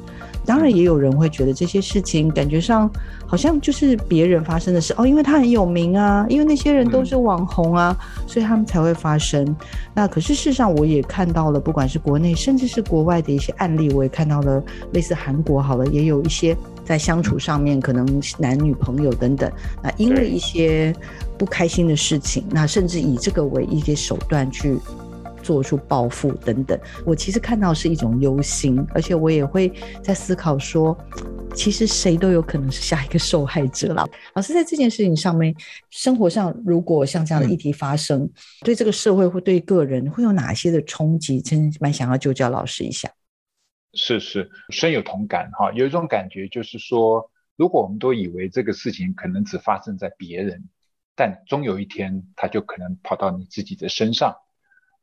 [0.47, 2.91] 当然，也有人会觉得这些事情感觉上
[3.27, 9.55] 好像就是别人发生的事哦，因为他很有名啊，因为那些人都是网红啊，所以他们才会发生。
[9.95, 16.57] 那可是事实上，我也看到了，不管是国内甚至是国外的一些案例，我也看到了类似韩国好了，也有一些
[16.91, 18.05] 在相处上面可能
[18.39, 19.49] 男女朋友等等，
[19.81, 20.93] 那因为一些。
[21.39, 24.77] 不开心的事情，那甚至以这个为一些手段去
[25.43, 26.79] 做出报复等等。
[27.07, 29.73] 我其实看到是一种忧心，而且我也会
[30.03, 30.95] 在思考说，
[31.55, 34.07] 其实谁都有可能是下一个受害者了。
[34.35, 35.55] 老师在这件事情上面，
[35.89, 41.41] 生活上如果像这样的议题发生，嗯、对这个社会或对个人会有哪些的冲击？
[41.41, 43.09] 真蛮想要就教老师一下。
[43.95, 45.73] 是是，深有同感哈。
[45.73, 50.69] 有一种感觉就是说，如果我们都以为这个事情可能只发生在别人。
[51.17, 54.37] 但终有一天，它就可能跑到你自己的身上。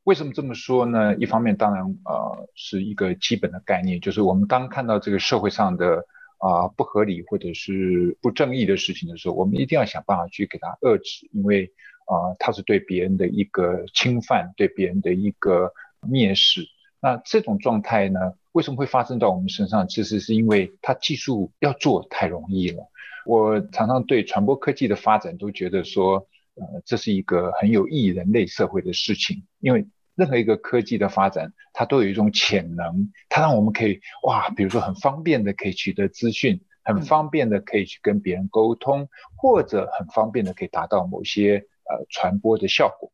[0.03, 1.15] 为什么这么说呢？
[1.17, 6.03] 一方面，当然，呃，是一个基本的概念，就是我们当看到这个社会上的
[6.39, 11.71] 啊、不合理或者是不正义的事情的时候，我们一定要想办法去给它遏制，因为
[12.07, 15.71] 啊、呃，它是对别人的一个侵犯，对别人的一个
[16.01, 16.65] 蔑视。
[17.07, 18.19] 那这种状态呢，
[18.51, 19.87] 为什么会发生到我们身上？
[19.87, 22.83] 其实是因为它技术要做太容易了。
[23.25, 43.13] 我常常对传播科技的发展都觉得说，呃，这是一个很有益人类社会的事情，因为任何一个科技的发展，它都有一种潜能，它让我们可以哇，比如说很方便的可以取得资讯，很方便的可以去跟别人沟通，或者很方便的可以达到某些呃传播的效果。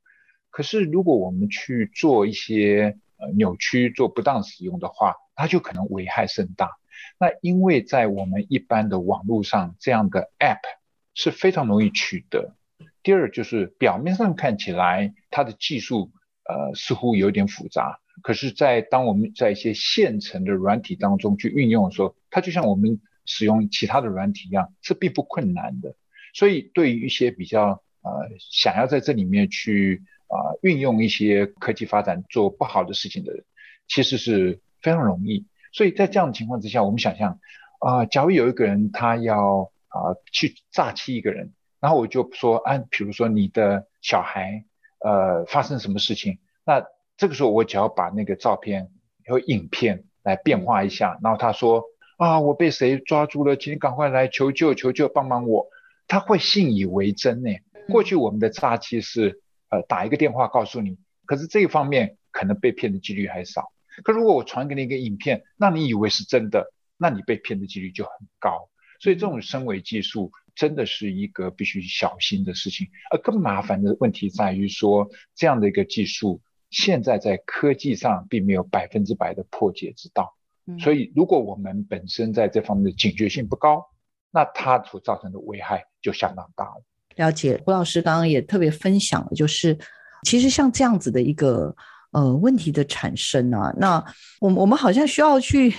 [0.50, 2.98] 可是如果我们去做一些
[3.36, 6.72] 扭曲、做不当使用的话，它就可能危害甚大。
[7.20, 10.62] 那因为在我们一般的网络上，这样的 App
[11.14, 12.56] 是非常容易取得。
[13.02, 16.12] 第二就是表面上看起来它的技术
[16.48, 25.96] 呃似乎有点复杂，可是，在当我们在一些现成的软体当中去运用的时候，它就像我们使用其他的软体一样，是并不困难的。
[26.34, 33.44] 所以对于一些比较呃想要在这里面去啊、呃、运用一些科技发展做不好的事情的人，
[33.88, 35.46] 其实是非常容易。
[35.72, 37.40] 所以在这样的情况之下，我们想象，
[37.80, 44.66] 啊、呃，假如有一个人他要啊、呃、去诈欺一个人，然后我就说，啊、比如说你的小孩，
[45.00, 46.84] 呃，发生什么事情，那
[47.18, 48.90] 这个时候我只要把那个照片
[49.26, 51.84] 和影片来变化一下，然后他说，
[52.18, 55.68] 啊，我被谁抓住了，请你赶快来求救，求救，帮帮我，
[56.08, 57.50] 他会信以为真呢。
[57.90, 59.42] 过去我们的诈欺是，
[59.74, 63.72] 呃，打一个电话告诉你，可是这一方面可能被骗的几率还少。
[64.04, 68.70] 可如果我传给你一个影片，那你以为是真的，那你被骗的几率就很高。
[69.00, 72.88] 所以这种升维技术真的是一个必须小心的事情。
[73.10, 80.36] 而更麻烦的问题在于说，这样的一个技术现在在科技上并没有百分之百的破解之道。
[80.80, 83.88] 所以如果我们本身在这方面的警觉性不高，
[84.30, 86.84] 那它所造成的危害就相当大了。
[87.16, 89.78] 了解，胡老师刚刚也特别分享了，就是
[90.24, 91.76] 其实像这样子的一个。
[92.14, 93.96] 呃，问题的产生啊，那
[94.40, 95.74] 我们我们好像需要去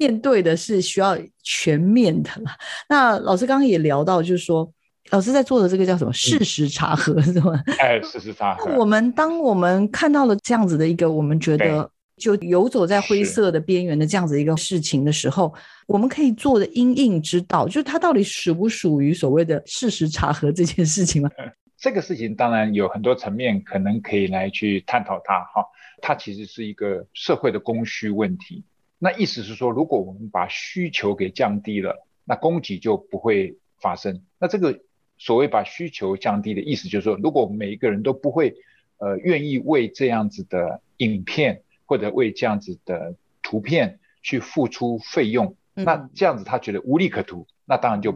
[0.00, 2.50] 面对的是需要全面的了。
[2.50, 4.68] 嗯、那老师刚刚也聊到，就是说，
[5.10, 7.62] 老师在做的这个叫什么事实查核，嗯、是吗？
[7.78, 8.68] 哎，事实查核。
[8.72, 15.52] 我们当我们看到了这样子的一个，我们觉得就游走在灰色的边缘的这样子一个事情的时候，
[15.86, 21.30] 我们可以做的因应之道，就是它到底属不属于所谓的事实查核这件事情吗？
[21.76, 25.62] 这个事情当然有很多层面，可能可以来去探讨它哈。
[26.00, 28.64] 它其实是一个社会的供需问题。
[28.98, 34.22] 那意思是说，如果我们把需求给降低了，那供给就不会发生。
[34.38, 34.80] 那这个
[35.18, 38.54] 所谓把需求降低的意思，就是说，如果每一个人都不会
[38.96, 48.12] 呃愿意为这样子的影片或者为这样子的图片去付出费用，嗯、那这样子他觉得无利可图，那当然就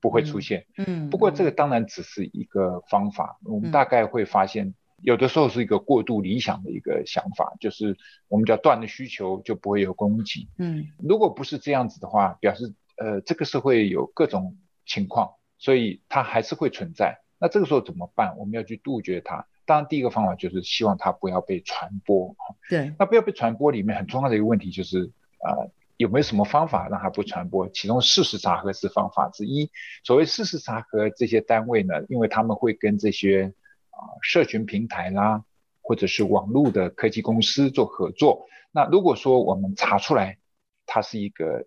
[0.00, 0.66] 不会出现。
[0.78, 7.96] 嗯，嗯不过这个当然只是一个方法，嗯、我们大概会发现，有的时候是一个过度理想的一个想法，就是
[8.28, 10.48] 我们叫断了需求就不会有供给。
[10.58, 14.56] 嗯，如果不是这样子的话，表示呃这个社会有各种
[14.86, 17.20] 情况，所以它还是会存在。
[17.38, 18.36] 那这个时候怎么办？
[18.38, 19.46] 我们要去杜绝它。
[19.64, 22.34] 当然，第一个方法就是希望它不要被传播。
[22.70, 25.10] 对，那不要被传播里面很重要的一个问题就是，
[25.44, 27.68] 呃，有没有什么方法让它不传播？
[27.68, 29.68] 其中事实查核是方法之一。
[30.04, 33.52] 所谓事实查核这些单位呢，因为他们会跟这些
[33.90, 35.42] 啊、社群平台啦，
[35.82, 38.46] 或者是网络的科技公司做合作。
[38.70, 40.38] 那如果说我们查出来
[40.86, 41.66] 它是一个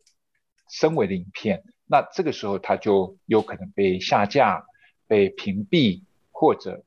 [0.70, 4.66] 深伪的影片，那这个时候它就有可能被下架、
[5.06, 6.86] 被屏蔽或者。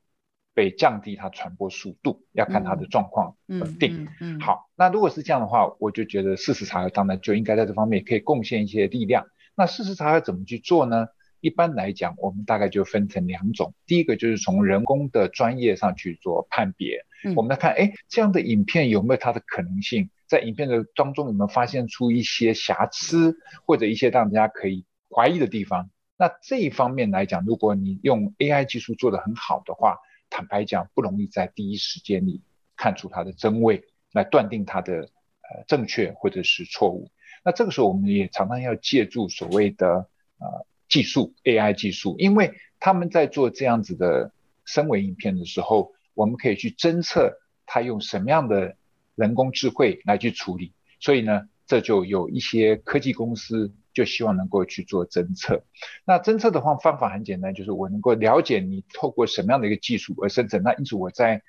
[0.57, 4.05] 被降低它传播速度，要看它的状况而定。
[4.05, 9.27] 嗯嗯嗯、好，那如果是这样的话，我就觉得事实查核当然就应该在这方面可以贡献一些力量。
[9.55, 11.09] 那事实查核怎么去做呢？
[11.43, 13.75] 一般来讲，我们大概就分成两种。
[13.87, 20.09] 第一个就是从人工的专业上去做判别，嗯、我们来看，哎，这样的影片有没有它的可能性？
[20.27, 25.91] 在影片的当中有没有发现出一些瑕疵，或者一些让人家可以怀疑的地方？
[26.17, 29.99] 那这一方面来讲，如果你用 AI 技术做得很好的话，
[30.31, 32.43] 坦白讲，不容易在第一时间里
[32.77, 37.11] 看出它的真伪，来断定它的呃正确或者是错误。
[37.45, 40.09] 那这个时候，我们也常常要借助所谓的
[40.39, 44.33] 呃技术 AI 技术，因为他们在做这样子的
[44.65, 48.77] 深伪影片的时候，我们可以去侦测它用什么样的
[49.15, 50.73] 人工智慧来去处理。
[51.01, 53.75] 所以呢，这就有一些科技公司。
[53.97, 55.65] 就希望能够去做侦测，
[56.05, 60.63] 那侦测的话方法很简单，就是我能够了解你透过什么样的一个技术而生成。
[60.63, 61.41] 那因此我在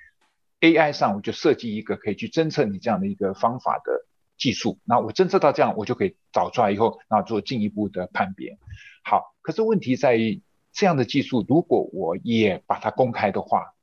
[0.61, 4.05] AI 上我就设计一个可以去侦测你这样的一个方法的
[4.37, 4.79] 技术。
[4.85, 8.57] 那我侦测到这样，我就可以找出来以后，然后做进一步的判别。
[9.03, 13.73] 好，可是问题在于这样的技术，如果我也把它公开的话，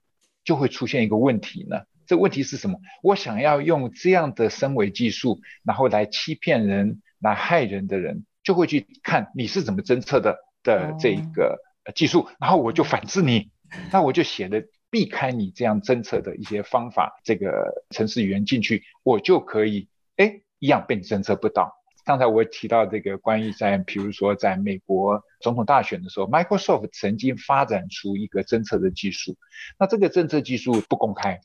[0.42, 1.82] 就会出现一个问题呢。
[2.06, 2.80] 这问题是什么？
[3.02, 8.24] 我想要用这样的深伪技术，然后来欺骗人、来害人的人。
[8.44, 11.58] 就会去看你是怎么侦测的的这一个
[11.94, 13.50] 技术，然后我就反制你，
[13.90, 21.72] 那我就写的避开你这样侦测的一些方法，这个程式语言进去，我就可以哎一样被你侦测不到。
[22.04, 29.36] 刚才我提到这个关于在比如说在美国总统大选的时候，Microsoft 曾经发展出一个侦测的技术，
[29.78, 31.40] 那这个侦测技术不公开，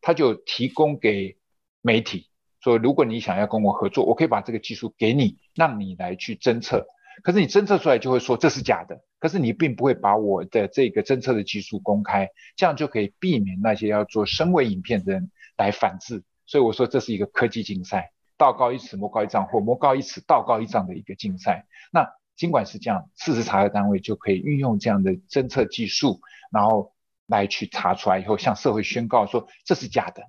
[0.00, 1.36] 它就提供给
[1.82, 2.28] 媒体。
[2.66, 6.84] 说，如果你想要跟我合作，我可以把这个技术给你，让你来去侦测。
[7.22, 16.24] 可是你侦测出来就会说这是假的，可是你并不会把我的这个侦测的技术公开，这样就可以避免那些要做深伪影片的人来反制。
[16.44, 21.66] 所以我说这是一个科技竞赛，道高一尺，魔高一丈，或魔高一尺，道高一丈的一个竞赛。
[21.92, 26.92] 那尽管是这样，事实查核单位就可以运用这样的侦测技术，然后
[27.28, 30.24] 来去查出来以后，向社会宣告说这是假的。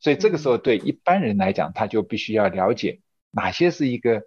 [0.00, 4.22] 所以这个时候，对一般人来讲，他就必须要了解哪些是一个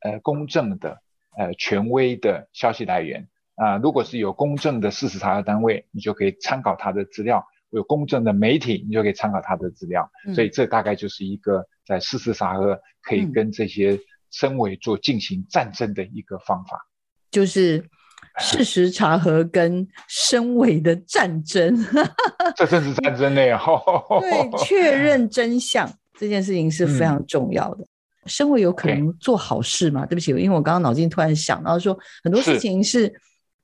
[0.00, 1.00] 呃公正的、
[1.38, 3.78] 呃权威的消息来源啊、呃。
[3.78, 10.10] 如果是有公正的事实查核单位，你就可以参考他的资料；有公正的媒体，你就可以参考他的资料。
[10.34, 13.98] 所以这大概就是一个在事实查核可以跟这些
[14.30, 16.86] 深伪做进行战争的一个方法。
[17.30, 17.88] 就是。
[18.38, 21.76] 事实查核跟身伪的战争，
[22.56, 23.40] 这真是战争呢！
[24.20, 27.84] 对，确认真相这件事情是非常重要的。
[28.26, 30.06] 身为有可能做好事嘛？
[30.06, 33.12] 对不起，因为我刚刚脑筋突然想到说，很多事情是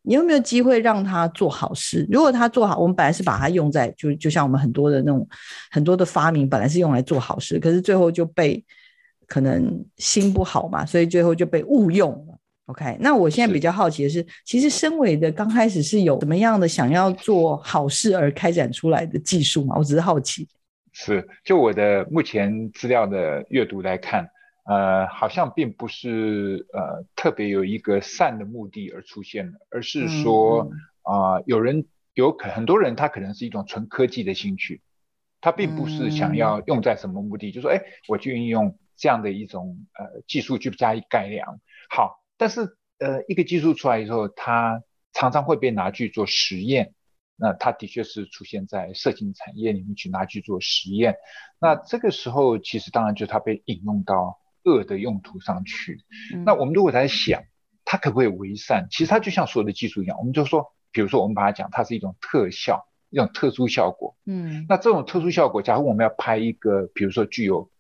[0.03, 2.07] 你有没有机会让他做好事？
[2.11, 5.27] 如果他做好，我们本来是把它用在，就就像我们很多的那种
[5.71, 8.65] 很多的发明，本来是用来做好事，可是最后就被
[9.27, 12.38] 可能心不好嘛，所以最后就被误用了。
[12.69, 19.75] OK，那我现在比较好奇的是，是其实深伪的刚开始是有什么样的想要做好事而开展出来的技术吗？
[19.79, 20.47] 我只是好奇。
[20.93, 24.29] 是，就我的目前资料的阅读来看，
[24.67, 30.71] 呃，好像并不是呃特别有一个善的目的而出现的，而是说
[31.05, 34.83] 啊、呃，有人有可很多人他可能是一种纯科技的兴趣，
[35.41, 42.18] 他并不是想要用在什么目的，嗯、就说哎，我去运用这样的一种呃技术去加以改良，好。
[42.39, 42.63] 但是，
[42.99, 46.95] 呃，一个技术出来以后，它常常会被拿去做实验。
[47.41, 51.15] 那它的确是出现在色情产业里面去拿去做实验。
[51.61, 56.01] 那这个时候，其实当然就是它被引用到恶的用途上去。
[56.35, 56.43] 嗯。
[56.43, 57.43] 那我们如果在想，
[57.85, 58.89] 它可不可以为善？
[58.91, 64.17] 其实它就像所有的技术一样，我们就说，比如说我们把它讲，它是一种特效，一种特殊效果。
[64.27, 64.67] 嗯。
[64.69, 67.71] 那这种特殊效果，假如我们要拍一个，比如说具有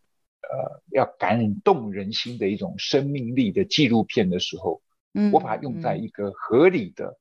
[0.43, 4.83] 呃要感动人心的一种生命力的纪录片的时候，
[5.15, 7.19] 嗯，我把它用在一个合理的、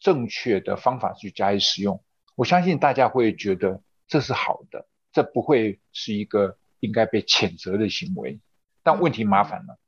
[0.00, 2.02] 正确的方法去加以使用，
[2.34, 8.40] 我相信大家会觉得这是好的，这不会是一个应该被谴责的行为。
[8.82, 9.78] 但问题麻烦了，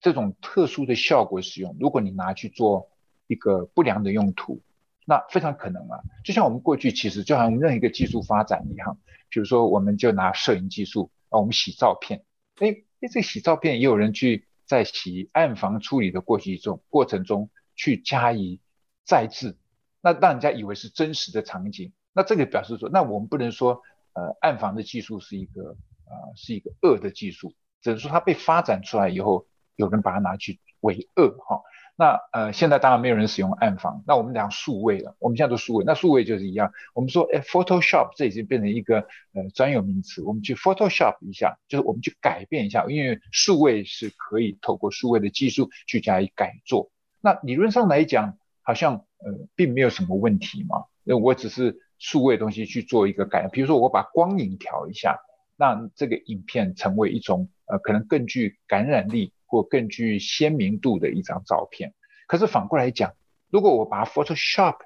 [0.00, 2.90] 这种特殊的效果使用，如果你拿去做
[3.26, 4.60] 一个不良的用途，
[5.06, 6.00] 那非常可能啊。
[6.24, 12.24] 就像我们过去其实就像任何一个技术发展一样，比如说我们就拿摄影技术啊，我们洗照片，
[12.60, 12.68] 哎
[13.00, 18.60] 哎，这洗照片也有人去在洗暗房处理的过程中过程中去加以
[19.04, 19.58] 再制，
[20.00, 21.92] 那让人家以为是真实的场景。
[22.12, 23.82] 那这个表示说，那我们不能说
[24.12, 27.52] 呃暗房的技术是一个呃是一个恶的技术。
[27.82, 31.60] 只是说它被发展出来以后，有人把它拿去为恶哈。
[31.96, 34.02] 那呃，现在当然没有人使用暗房。
[34.04, 36.72] 那我们讲数位了，我们现在都数位，那数位就是一样。
[36.92, 40.20] 我们说，哎，Photoshop 这已经变成一个呃专有名词。
[40.22, 46.90] 我们去 Photoshop 一下，就是我们去改变一下，因为数位是可以透过数位的技术去加以改做。
[47.20, 50.84] 那理论上来讲，好像呃并没有什么问题嘛。
[51.04, 55.18] 因为我只是数位东西去做一个改，比如说我把光影调一下，
[55.56, 57.48] 让这个影片成为一种。
[57.66, 61.94] 呃，可能更具感染力或更具鲜明度的一张照片。
[62.26, 63.14] 可是反过来讲，
[63.50, 64.78] 如果我把 Photoshop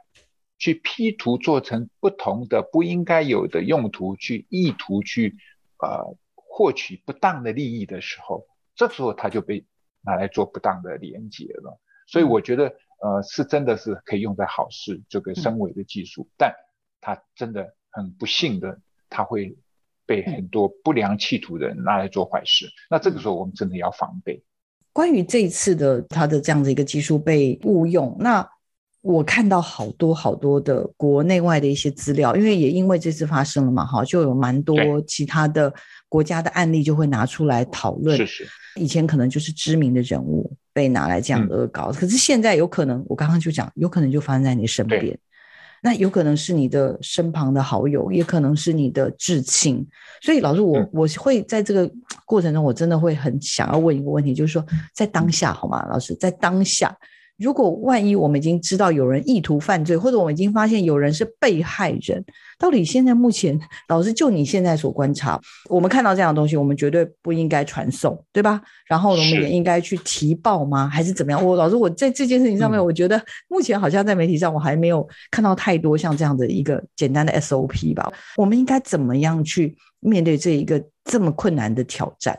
[0.58, 5.36] 去 P 图做成不同的不应该有的用途，去意图去
[5.78, 9.64] 呃获取不当的利益的时候，这时候它就被
[10.02, 11.80] 拿来做不当的连接了。
[12.06, 16.54] 所以我觉得，呃，是真的是可以用在好事，这个升维的技术，嗯、但
[17.00, 19.56] 它真的很不幸的，它会。
[20.08, 24.42] 被很多不良企图的人拿来做坏事，嗯，那这个时候我们真的要防备。
[24.99, 28.44] 关于这一次的他的这样的一个技术被误用，那
[29.01, 35.72] 我看到好多好多的国内外的一些资料，因为也因为这次发生了嘛，哈，就有蛮多其他的
[36.09, 38.16] 国家的案例就会拿出来讨论。
[38.16, 45.16] 是是，以前可能就是知名的人物被拿来这样恶搞，嗯，可是现在有可能，我刚刚就讲，有可能就发生在你身边。
[45.83, 49.87] 那有可能是你的身旁的好友，也可能是你的至亲。
[50.20, 51.91] 所以，老师，我我会在这个
[52.24, 54.64] 过程中，我真的会很想要问一个问题，就是说，
[54.95, 56.97] 在当下，好吗，老师，在当下。
[57.39, 62.22] 如果万一我们已经知道有人意图犯罪，或者我们已经发现有人是被害人，
[62.59, 63.59] 到底现在目前，
[63.89, 68.61] 老师就你现在所观察，我们看到这样的东西，我们绝对不应该传送，对吧？
[68.86, 70.89] 然后我们也应该去提报吗？
[70.89, 71.45] 还是怎么样？
[71.45, 78.12] 我老师，我在这件事情上面，我觉得目前好像在媒体上我还没有看到太多像这样的一个简单的 SOP 吧？
[78.36, 82.36] 我们应该怎么样去面对这一个这么困难的挑战？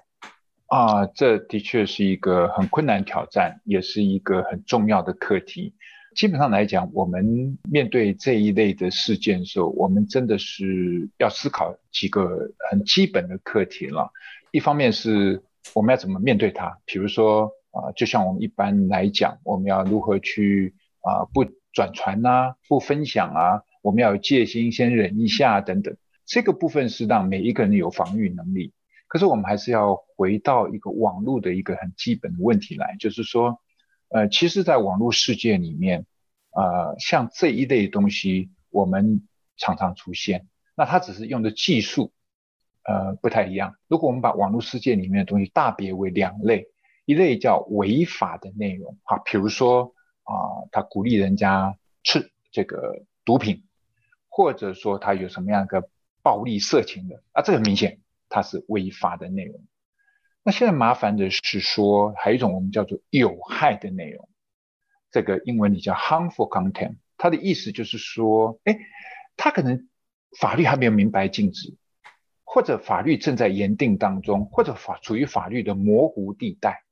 [0.69, 5.73] 啊，这的确是一个很困难挑战，也是一个很重要的课题。
[6.15, 14.11] 基本上来讲，我们面对这一类的事件的时候，我们真的是要思考几个很基本的课题了。
[14.51, 15.41] 一方面是
[15.73, 25.95] 我们要怎么面对它，比如说啊，就像我们一般来讲，我们要如何去啊不转传啊，不分享啊，我们要有戒心，先忍一下等等。
[26.27, 28.71] 这个部分是让每一个人有防御能力。
[29.09, 33.59] 可是我们还是要回到一个网络的一个很基本的问题来，就是说，
[34.09, 36.05] 呃，其实，在网络世界里面，
[36.51, 40.47] 呃，像这一类东西，我们常常出现。
[40.75, 42.13] 那它只是用的技术，
[42.83, 43.75] 呃，不太一样。
[43.87, 46.67] 如果我们把网络世界里面的东西大别为两类，
[47.05, 53.63] 一类叫违法的内容，哈，比如说啊，他鼓励人家吃这个毒品，
[54.27, 55.89] 或者说他有什么样的
[56.21, 57.99] 暴力色情的，啊，这个很明显。
[58.29, 59.65] 它是违法的内容。
[60.43, 64.29] 那现在麻烦的是说，还有一种我们叫做有害的内容，
[65.11, 66.95] 这个英文里叫 harmful content。
[67.17, 68.79] 它的意思就是说，哎，
[69.35, 69.89] 它可能
[70.39, 71.75] 法律还没有明白禁止，
[72.45, 76.83] 或者法律正在严定当中，或者法处于法律的模糊地带，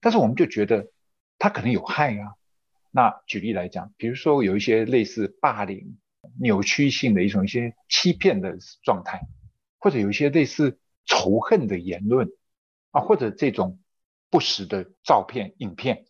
[0.00, 0.90] 但是我们就觉得
[1.38, 2.34] 它可能有害啊。
[2.90, 5.96] 那举例来讲，比如说有一些类似霸凌、
[6.38, 9.20] 扭曲性的一种一些欺骗的状态。
[9.80, 12.30] 或者有一些类似仇恨的言论
[12.92, 13.80] 啊，或者这种
[14.30, 16.04] 不实的照片、影片，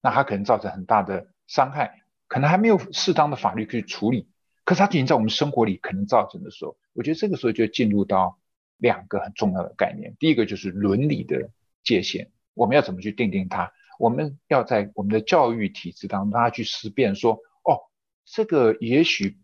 [0.00, 4.28] 那它可能造成很大的伤害，可能还没有适当的法律去处理，
[4.64, 8.38] 可是它已经在我们生活里可能造成的时候，我觉得这个时候就进入到
[8.76, 11.50] 两个很重要的概念，第一个就是伦理的
[11.82, 13.72] 界限，我们要怎么去定定它？
[13.98, 17.90] 我们要在我们的教育体制当中，大家去思辨说，哦，
[18.24, 19.38] 这个也许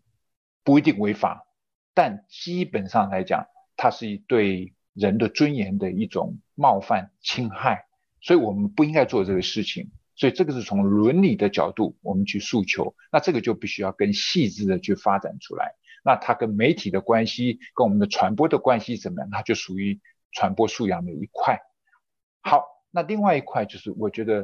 [0.63, 1.45] 不一定违法，
[1.93, 3.47] 但基本上来讲。
[3.83, 7.83] 它是一对人的尊严的一种冒犯、侵害，
[8.21, 9.91] 所以我们不应该做这个事情。
[10.15, 15.75] 所以这个是从伦理的角度我们去诉求，那这个就必须要更细致的去发展出来。
[16.01, 19.29] 那它跟媒体的关系、跟我们的传播的关系怎么样？
[19.29, 19.99] 它就属于
[20.31, 21.59] 传播素养的一块。
[22.41, 24.35] 好，那另外一块就是我觉得，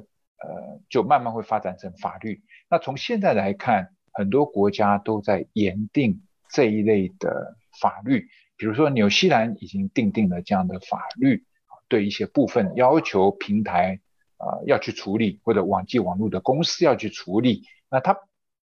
[0.43, 2.43] 呃，就慢慢会发展成法律。
[2.69, 8.27] 那从现在来看，很多国家都在严定这一类的法律，
[8.60, 11.45] 比如说纽西兰已经订定了这样的法律，
[11.88, 14.01] 对一些部分要求平台
[14.36, 17.64] 啊、要去处理，或者网际网络的公司要去处理。
[17.89, 18.18] 那他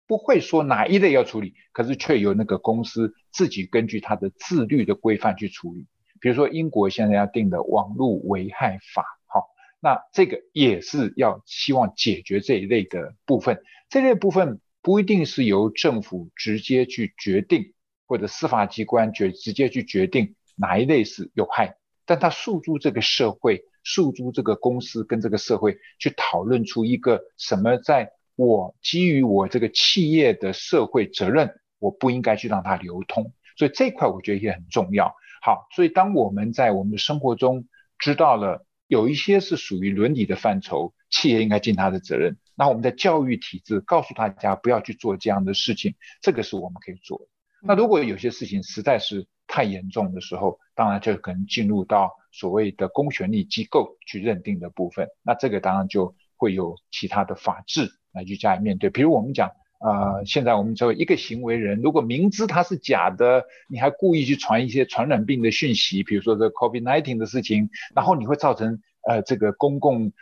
[0.07, 5.87] 不会说哪一类要处理，可是却由那个公司自己根据它的自律的规范去处理。
[6.21, 13.63] 比如说英国现在要定的网络危害法，好，那这个也是要希望解决这一类的部分。
[13.91, 17.75] 这类部分不一定是由政府直接去决定，
[18.13, 28.13] 或者司法机关决直接去决定哪一类是有害，但他诉诸这个社会，诉诸这个公司跟这个社会去讨论出一个什么在。
[28.35, 35.15] 我基于我这个企业的社会责任，我不应该去让它流通，所以这块我觉得也很重要。
[35.41, 37.67] 好，所以当我们在我们的生活中
[37.99, 47.32] 知道了有一些是属于伦理的范畴，企业应该尽它的责任，那我们的教育体制告诉大家不要去做这样的事情，这个是我们可以做的。
[47.63, 57.91] 那如果有些事情实在是太严重的时候，当然就可能进入到所谓的公权力机构去认定的部分，那这个当然就会有其他的法制。
[58.15, 59.49] 来去加以面对，比如我们讲，
[59.81, 70.13] 呃，现在我们作为一个行为人，如果明知它是假的，你还故意去传一些传染病的讯息，比如说这 COVID-19 的事情，然后你会造成呃这个公共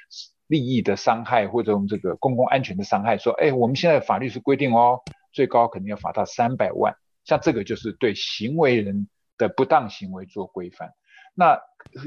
[0.47, 5.01] 利益的伤害或者我们这个公共安全的伤害，说，哎，我们现在法律是规定哦，
[5.33, 6.95] 最高肯定要罚到三百万，
[7.31, 9.07] 像这个就是对行为人
[9.39, 10.91] 的不当行为做规范。
[11.33, 11.57] 那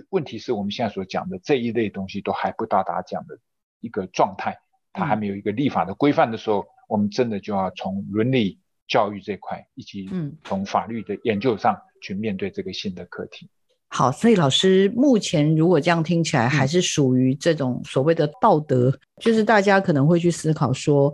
[0.09, 3.39] 问题是我们现在所讲的这一类东西都还不到达这样的
[3.79, 4.59] 一个状态。
[4.91, 10.09] 它还没有一个立法的规范的时候，我们真的就要从伦理教育这块，以及
[10.43, 13.49] 从法律的研究上去面对这个新的课题。
[13.87, 21.11] 好，所以老师目前如果这样听起来，还是属于这种所谓的道德，嗯、就是大家可能会去思考说，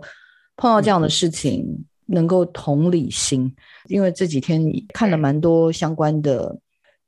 [0.56, 3.54] 碰到这样的事情能够同理心，嗯、
[3.88, 6.58] 因为这几天看了蛮多相关的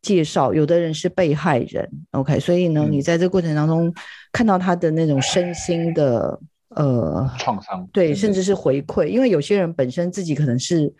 [0.00, 3.92] 介绍，有的人是被害人，OK，所以呢，你在这个过程当中
[4.32, 6.40] 看到他的那种身心的。
[6.74, 10.90] 呃，创伤对，甚至是回馈，因为有些人本身自己可能是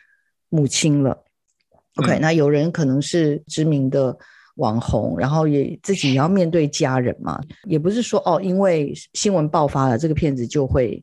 [0.50, 1.16] 母亲了
[1.96, 4.14] ，OK，、嗯、那有人可能是知名的
[4.56, 11.02] 网红，然后也自己也要面对家人嘛，也不是说哦，因为新闻爆发了，这个骗子就会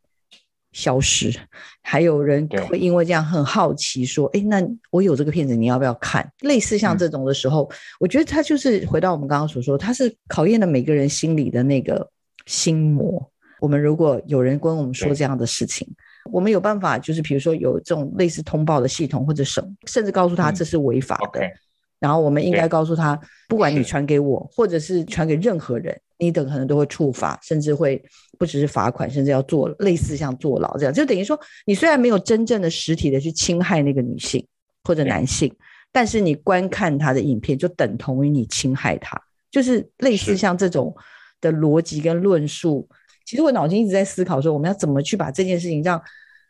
[0.72, 1.34] 消失，
[1.82, 4.61] 还有人会因为这样很好奇说，哎，那
[4.91, 6.32] 我有这个片子，你要不要看？
[6.41, 12.07] 类似像这种的时候，嗯、我觉得他就是回到我们刚刚所说，他是考验了每个人心里的那个
[12.45, 13.32] 心魔。
[13.59, 15.88] 我们如果有人跟我们说这样的事情，
[16.32, 21.39] 我们有办法，就是比如说有这种类似通报的系统或者什么，甚至告诉他这是违法的。
[21.39, 21.51] 嗯 okay.
[21.99, 28.01] 然后我们应该告诉他，不管你传给我，或者是传给任何人，你等可能都会处罚，甚至会
[28.38, 30.93] 不只是罚款，甚至要坐类似像坐牢这样。
[30.93, 34.45] 就等于说，你虽然没有真正的实体的去侵害那个女性
[34.84, 35.51] 或者男性，
[35.91, 40.95] 但是你观看他的影片，就等同于你侵害他，就是类似像这种
[41.41, 42.88] 的逻辑跟论述。
[43.26, 46.01] 其实我脑筋一直在思考说，我们要怎么去把这件事情让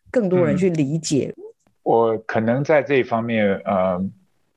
[0.09, 1.33] 更多人去理解。
[1.37, 1.43] 嗯、
[1.83, 4.01] 我可能在这一方面，呃，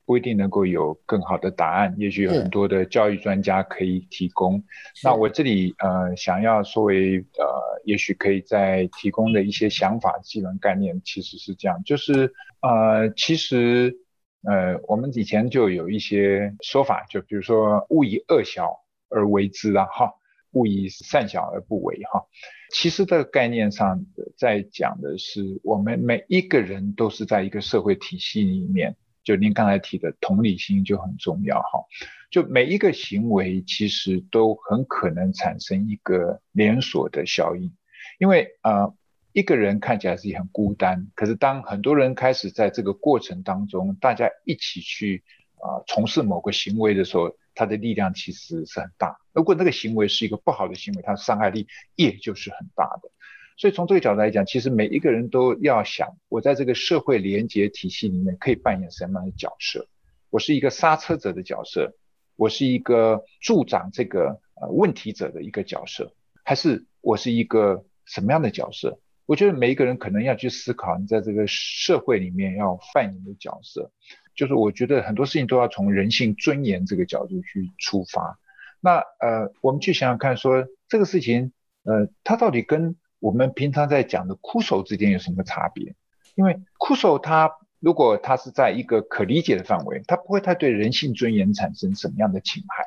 [0.05, 1.93] 不一定能够有更好的答案。
[1.97, 4.63] 也许有很多的教育专家可以提供。
[5.03, 13.95] 那我这里呃，想要作为呃，也许可以再提供的一些想法、基本概念，其实是这样，就是呃，其实
[14.43, 18.79] 呃，我们以前就有一些说法，就比如说“勿以恶小
[19.09, 20.13] 而为之”啊，哈。
[20.55, 22.27] 勿以善小而不为，哈，
[22.71, 24.05] 其实这个概念上
[24.37, 31.85] 在讲的是，我们每一个人都是在一个社会体系里面，就您刚才提的同理心就很重要，哈，
[32.29, 37.71] 就每一个行为其实都很可能产生一个连锁的效应，
[38.19, 38.93] 因为呃，
[39.31, 45.23] 一个人看起来是很孤单，可是当很多人开始在这个过程当中，大家一起去
[45.55, 47.35] 啊、从事某个行为的时候。
[47.55, 49.15] 它的力量其实是很大。
[49.31, 53.11] 如果那个行为是一个不好的行为，它的伤害力也就是很大的。
[53.57, 59.87] 所以从这个角度来讲，其实每一个人都要想，我在这个社会连接体系里面可以扮演什么样的角色？
[60.29, 61.93] 我是一个刹车者的角色，
[62.35, 66.11] 我是一个助长这个呃问题者的一个角色，
[66.43, 68.99] 还是我是一个什么样的角色？
[69.25, 73.91] 我觉得每一个人可能要去思考，你在这个社会里面要扮演的角色。
[74.35, 78.39] 就是我觉得很多事情都要从人性尊严这个角度去出发。
[78.81, 85.95] 那呃，我们去想想看说，说这个事情，呃，它到底跟我们平常在讲的枯手之间有什么差别？
[86.35, 87.49] 因为枯手它
[87.79, 92.83] 如果它是在一个可理解的范围，它不会太对人性尊严产生什么样的侵害。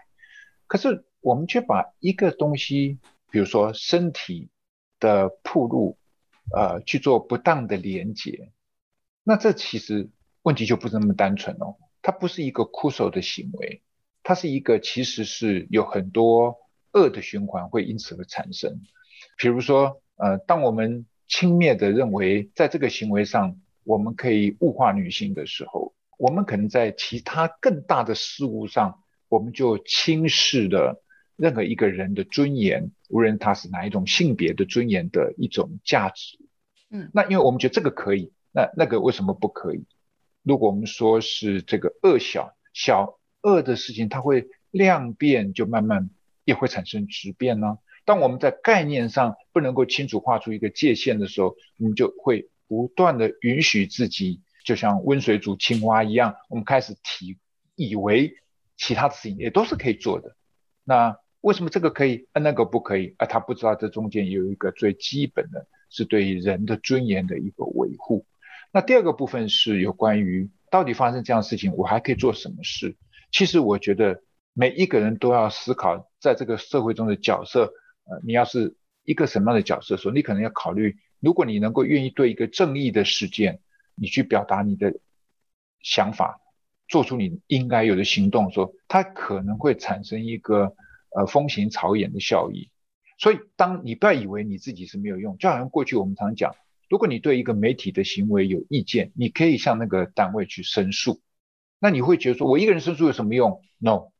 [0.67, 2.99] 可是我们却把一个东西，
[3.31, 4.51] 比如说身体
[5.01, 5.97] 的暴露，
[6.55, 8.53] 呃，去做不当的连接，
[9.25, 10.11] 那这其实
[10.43, 11.77] 问题就不是那么单纯哦。
[12.03, 13.81] 它不是一个枯手的行为，
[14.23, 16.59] 它是一个其实是有很多
[16.93, 18.83] 恶的循环会因此而产生。
[19.39, 31.03] 比如说，呃，当我们轻蔑的认为在这个行为上我们可以物化女性的时候，我们可能在其他更大的事物上，我们就轻视了
[31.37, 36.39] 任何一个人的尊严，无论他是哪一种性别的尊严的一种价值。
[36.91, 39.85] 嗯，那因为我们觉得这个可以，那那个为什么不可以？
[40.43, 46.09] 如果我们说是这个恶小小恶的事情，它会量变，就慢慢
[46.45, 47.79] 也会产生质变呢？
[48.07, 57.37] 当我们在概念上不能够清楚画出一个界限的时候，我们就会不断的允许自己，就像温水煮青蛙一样，我们开始体
[57.75, 58.37] 以为
[58.77, 60.37] 其他事情也都是可以做的。
[60.85, 63.17] 那为什么这个可以，而那个不可以？
[63.19, 68.25] 而他不知道这中间有一个最基本的，是对于人的尊严的一个维护。
[68.73, 72.97] 那第二个部分是有关于到底发生这样事情，我还可以做什么事？
[73.33, 77.73] 其实我觉得每一个人都要思考，在这个社会中的角色。
[78.09, 83.61] 呃，你要是一个什么样的角色的时候，你可能要考虑，如果你能够愿意对一个正义的事件，
[83.95, 85.01] 你去表达你的
[85.81, 86.41] 想法，
[86.89, 90.75] 做出你应该有的行动的时候，它可能会产生一个
[91.17, 92.71] 呃风行草偃的效益。
[93.19, 96.55] 所以，当你不要以为你自己是没有用，就好像过去我们常讲，
[96.89, 101.21] 如果你对一个媒体的行为有意见，你可以向那个单位去申诉。
[101.79, 104.13] 那你会觉得说，我一个人申诉有什么用？No，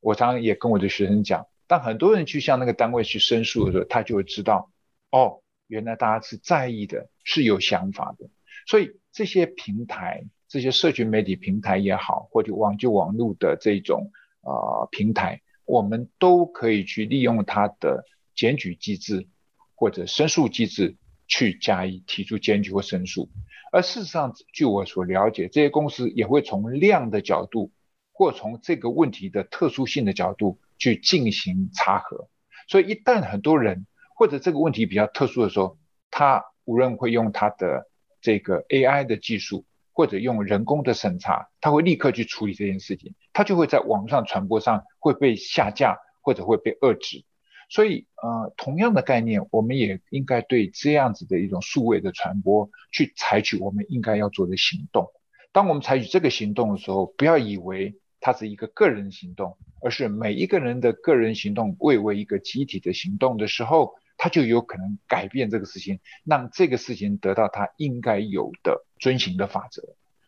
[0.00, 1.46] 我常常也跟我的学生讲。
[1.72, 4.70] 当很多人去向那个单位去申诉的时候，他就会知道，
[5.10, 8.28] 哦，原来大家是在意的，是有想法的。
[8.66, 14.10] 所以这些平台，这些社群媒体平台也好，或者网就网络的这种
[14.42, 18.04] 呃平台，我们都可以去利用它的
[18.34, 19.26] 检举机制
[19.74, 23.30] 或者申诉机制去加以提出检举或申诉。
[23.72, 27.72] 而事实上，据我所了解，这些公司也会从量的角度，
[28.12, 30.58] 或从这个问题的特殊性的角度。
[30.78, 32.28] 去进行查核，
[32.68, 35.78] 所以一旦很多人或者这个问题比较特殊的时候，
[36.10, 37.88] 他无论会用他的
[38.20, 47.24] 这个 AI 的技术，或者用人工的审查，他会立刻去处理这件事情，他就会在网上传播上会被下架或者会被遏制。
[47.68, 55.08] 所以呃，同样的概念，我们也应该对这样子的一种数位的传播去采取我们应该要做的行动。
[55.52, 59.58] 当我们采取这个行动的时候，不要以为它是一个个人行动。
[59.84, 69.82] 而是每一个人的个人行动为为一个集体的行动的时候，他就有可能改变这个事情，让这个事情得到他应该有的遵循的法则。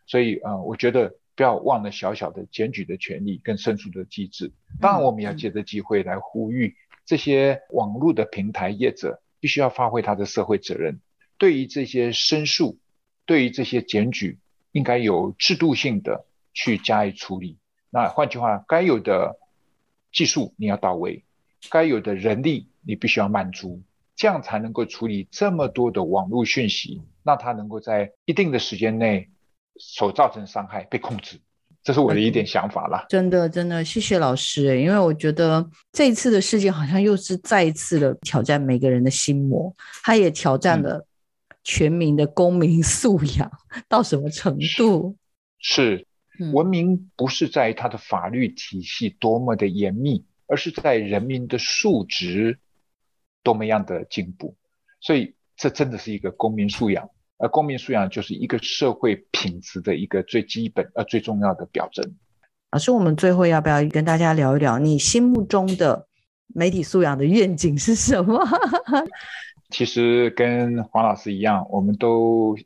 [0.07, 4.51] 所以，呃，我觉得不要忘了小小的检举的权利跟申诉的机制。
[4.81, 6.75] 当然，我们要借着机会来呼吁
[7.05, 10.99] 这些网络的平台业者必须要发挥他的社会责任，
[11.37, 12.77] 对于这些申诉，
[13.25, 14.37] 对于这些检举，
[14.73, 17.57] 应该有制度性的去加以处理。
[17.95, 19.39] 那换句话，该有的。
[20.17, 21.25] 技术你要到位，
[21.69, 23.81] 该有的人力你必须要满足，
[24.15, 29.27] 这样才能够处理这么多的网络讯息，让它能够在一定的时间内
[29.77, 31.37] 所造成伤害被控制。
[31.83, 33.05] 这是我的一点想法啦。
[33.09, 34.81] 真的，真的，谢谢老师。
[34.81, 41.05] 因为我觉得这一次的事件好像又是再一次的挑战每个人的心魔，他也挑战了
[41.65, 43.51] 全民的公民素养
[43.89, 45.13] 到什么程度？
[45.59, 45.97] 是。
[45.97, 46.07] 是
[46.53, 52.59] 文明不是在于它的法律体系多么的严密，而是在人民的素质
[53.43, 54.55] 多么样的进步。
[54.99, 62.15] 所以，这真的是一个公民素养，而公民素养就是一个社会品质的一个最基本而最重要的表征。
[62.71, 66.07] 老师，我们最后要不要跟大家聊一聊你心目中的
[66.47, 68.45] 媒体素养的愿景是什么？
[69.69, 72.57] 其实跟黄老师一样，我们都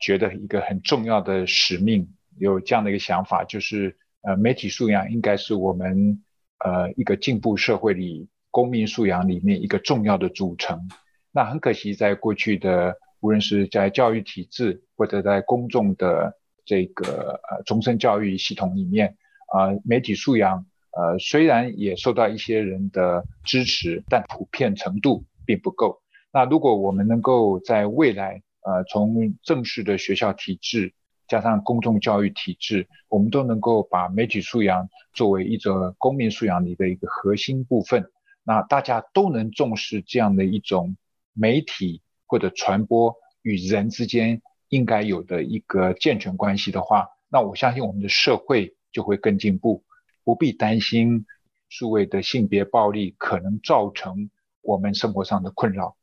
[0.00, 2.08] 觉得一个很重要的使命。
[2.38, 6.22] 有这样的一个想法，就是呃，媒体素养应该是我们
[6.64, 10.88] 呃一个进步社会里公民素养里面一个重要的组成。
[11.30, 16.34] 那很可惜，在过去的无论是在教育体制或者在公众的
[16.64, 19.16] 这个呃终身教育系统里面，
[19.52, 20.66] 啊、呃，媒体素养
[20.96, 26.00] 呃虽然也受到一些人的支持，但普遍程度并不够。
[26.32, 30.92] 那如果我们能够在未来呃从正式的学校体制，
[31.28, 38.10] 加上公众教育体制，我们都能够把媒体素养作为一种公民素养里的一个核心部分。
[38.42, 40.96] 那大家都能重视这样的一种
[41.34, 49.84] 媒体或者传播与人之间应该有的一个健全关系的话，那我相信我们的社会就会更进步。
[50.24, 51.26] 不必担心
[51.68, 54.30] 数位的性别暴力可能造成
[54.62, 55.96] 我们生活上的困扰，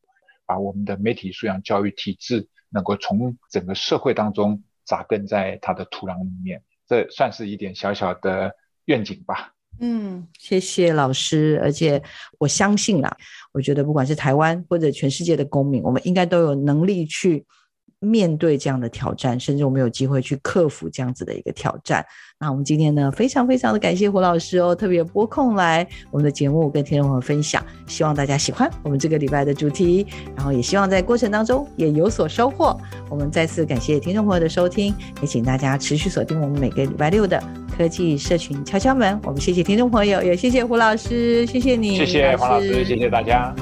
[0.46, 8.56] 把我们的媒体素养教育体制能够从整个社会当中扎根在它的土壤里面，这算是一点小小的
[8.86, 9.52] 愿景吧。
[9.80, 12.02] 嗯，谢谢老师，而且
[12.40, 13.18] 我相信啦，
[13.52, 17.46] 我觉得不管是台湾或者全世界的公民，我们应该都有能力去。
[18.00, 22.06] 面对这样的挑战，甚至我们有机会去克服这样子的一个挑战。
[22.40, 30.06] 那我们今天呢，非常非常的感谢胡老师哦，特别拨空来我们的节目跟听众朋友分享，希望大家喜欢我们这个礼拜的主题，
[30.36, 32.78] 然后也希望在过程当中也有所收获。
[33.10, 37.42] 我们再次感谢听众朋友的收听，也请大家持续锁定我们每个礼拜六的
[37.76, 39.20] 科技社群敲敲门。
[39.24, 43.56] 我们谢谢听众朋友，也谢谢胡老师，谢谢你，谢谢黄老师，谢谢大家。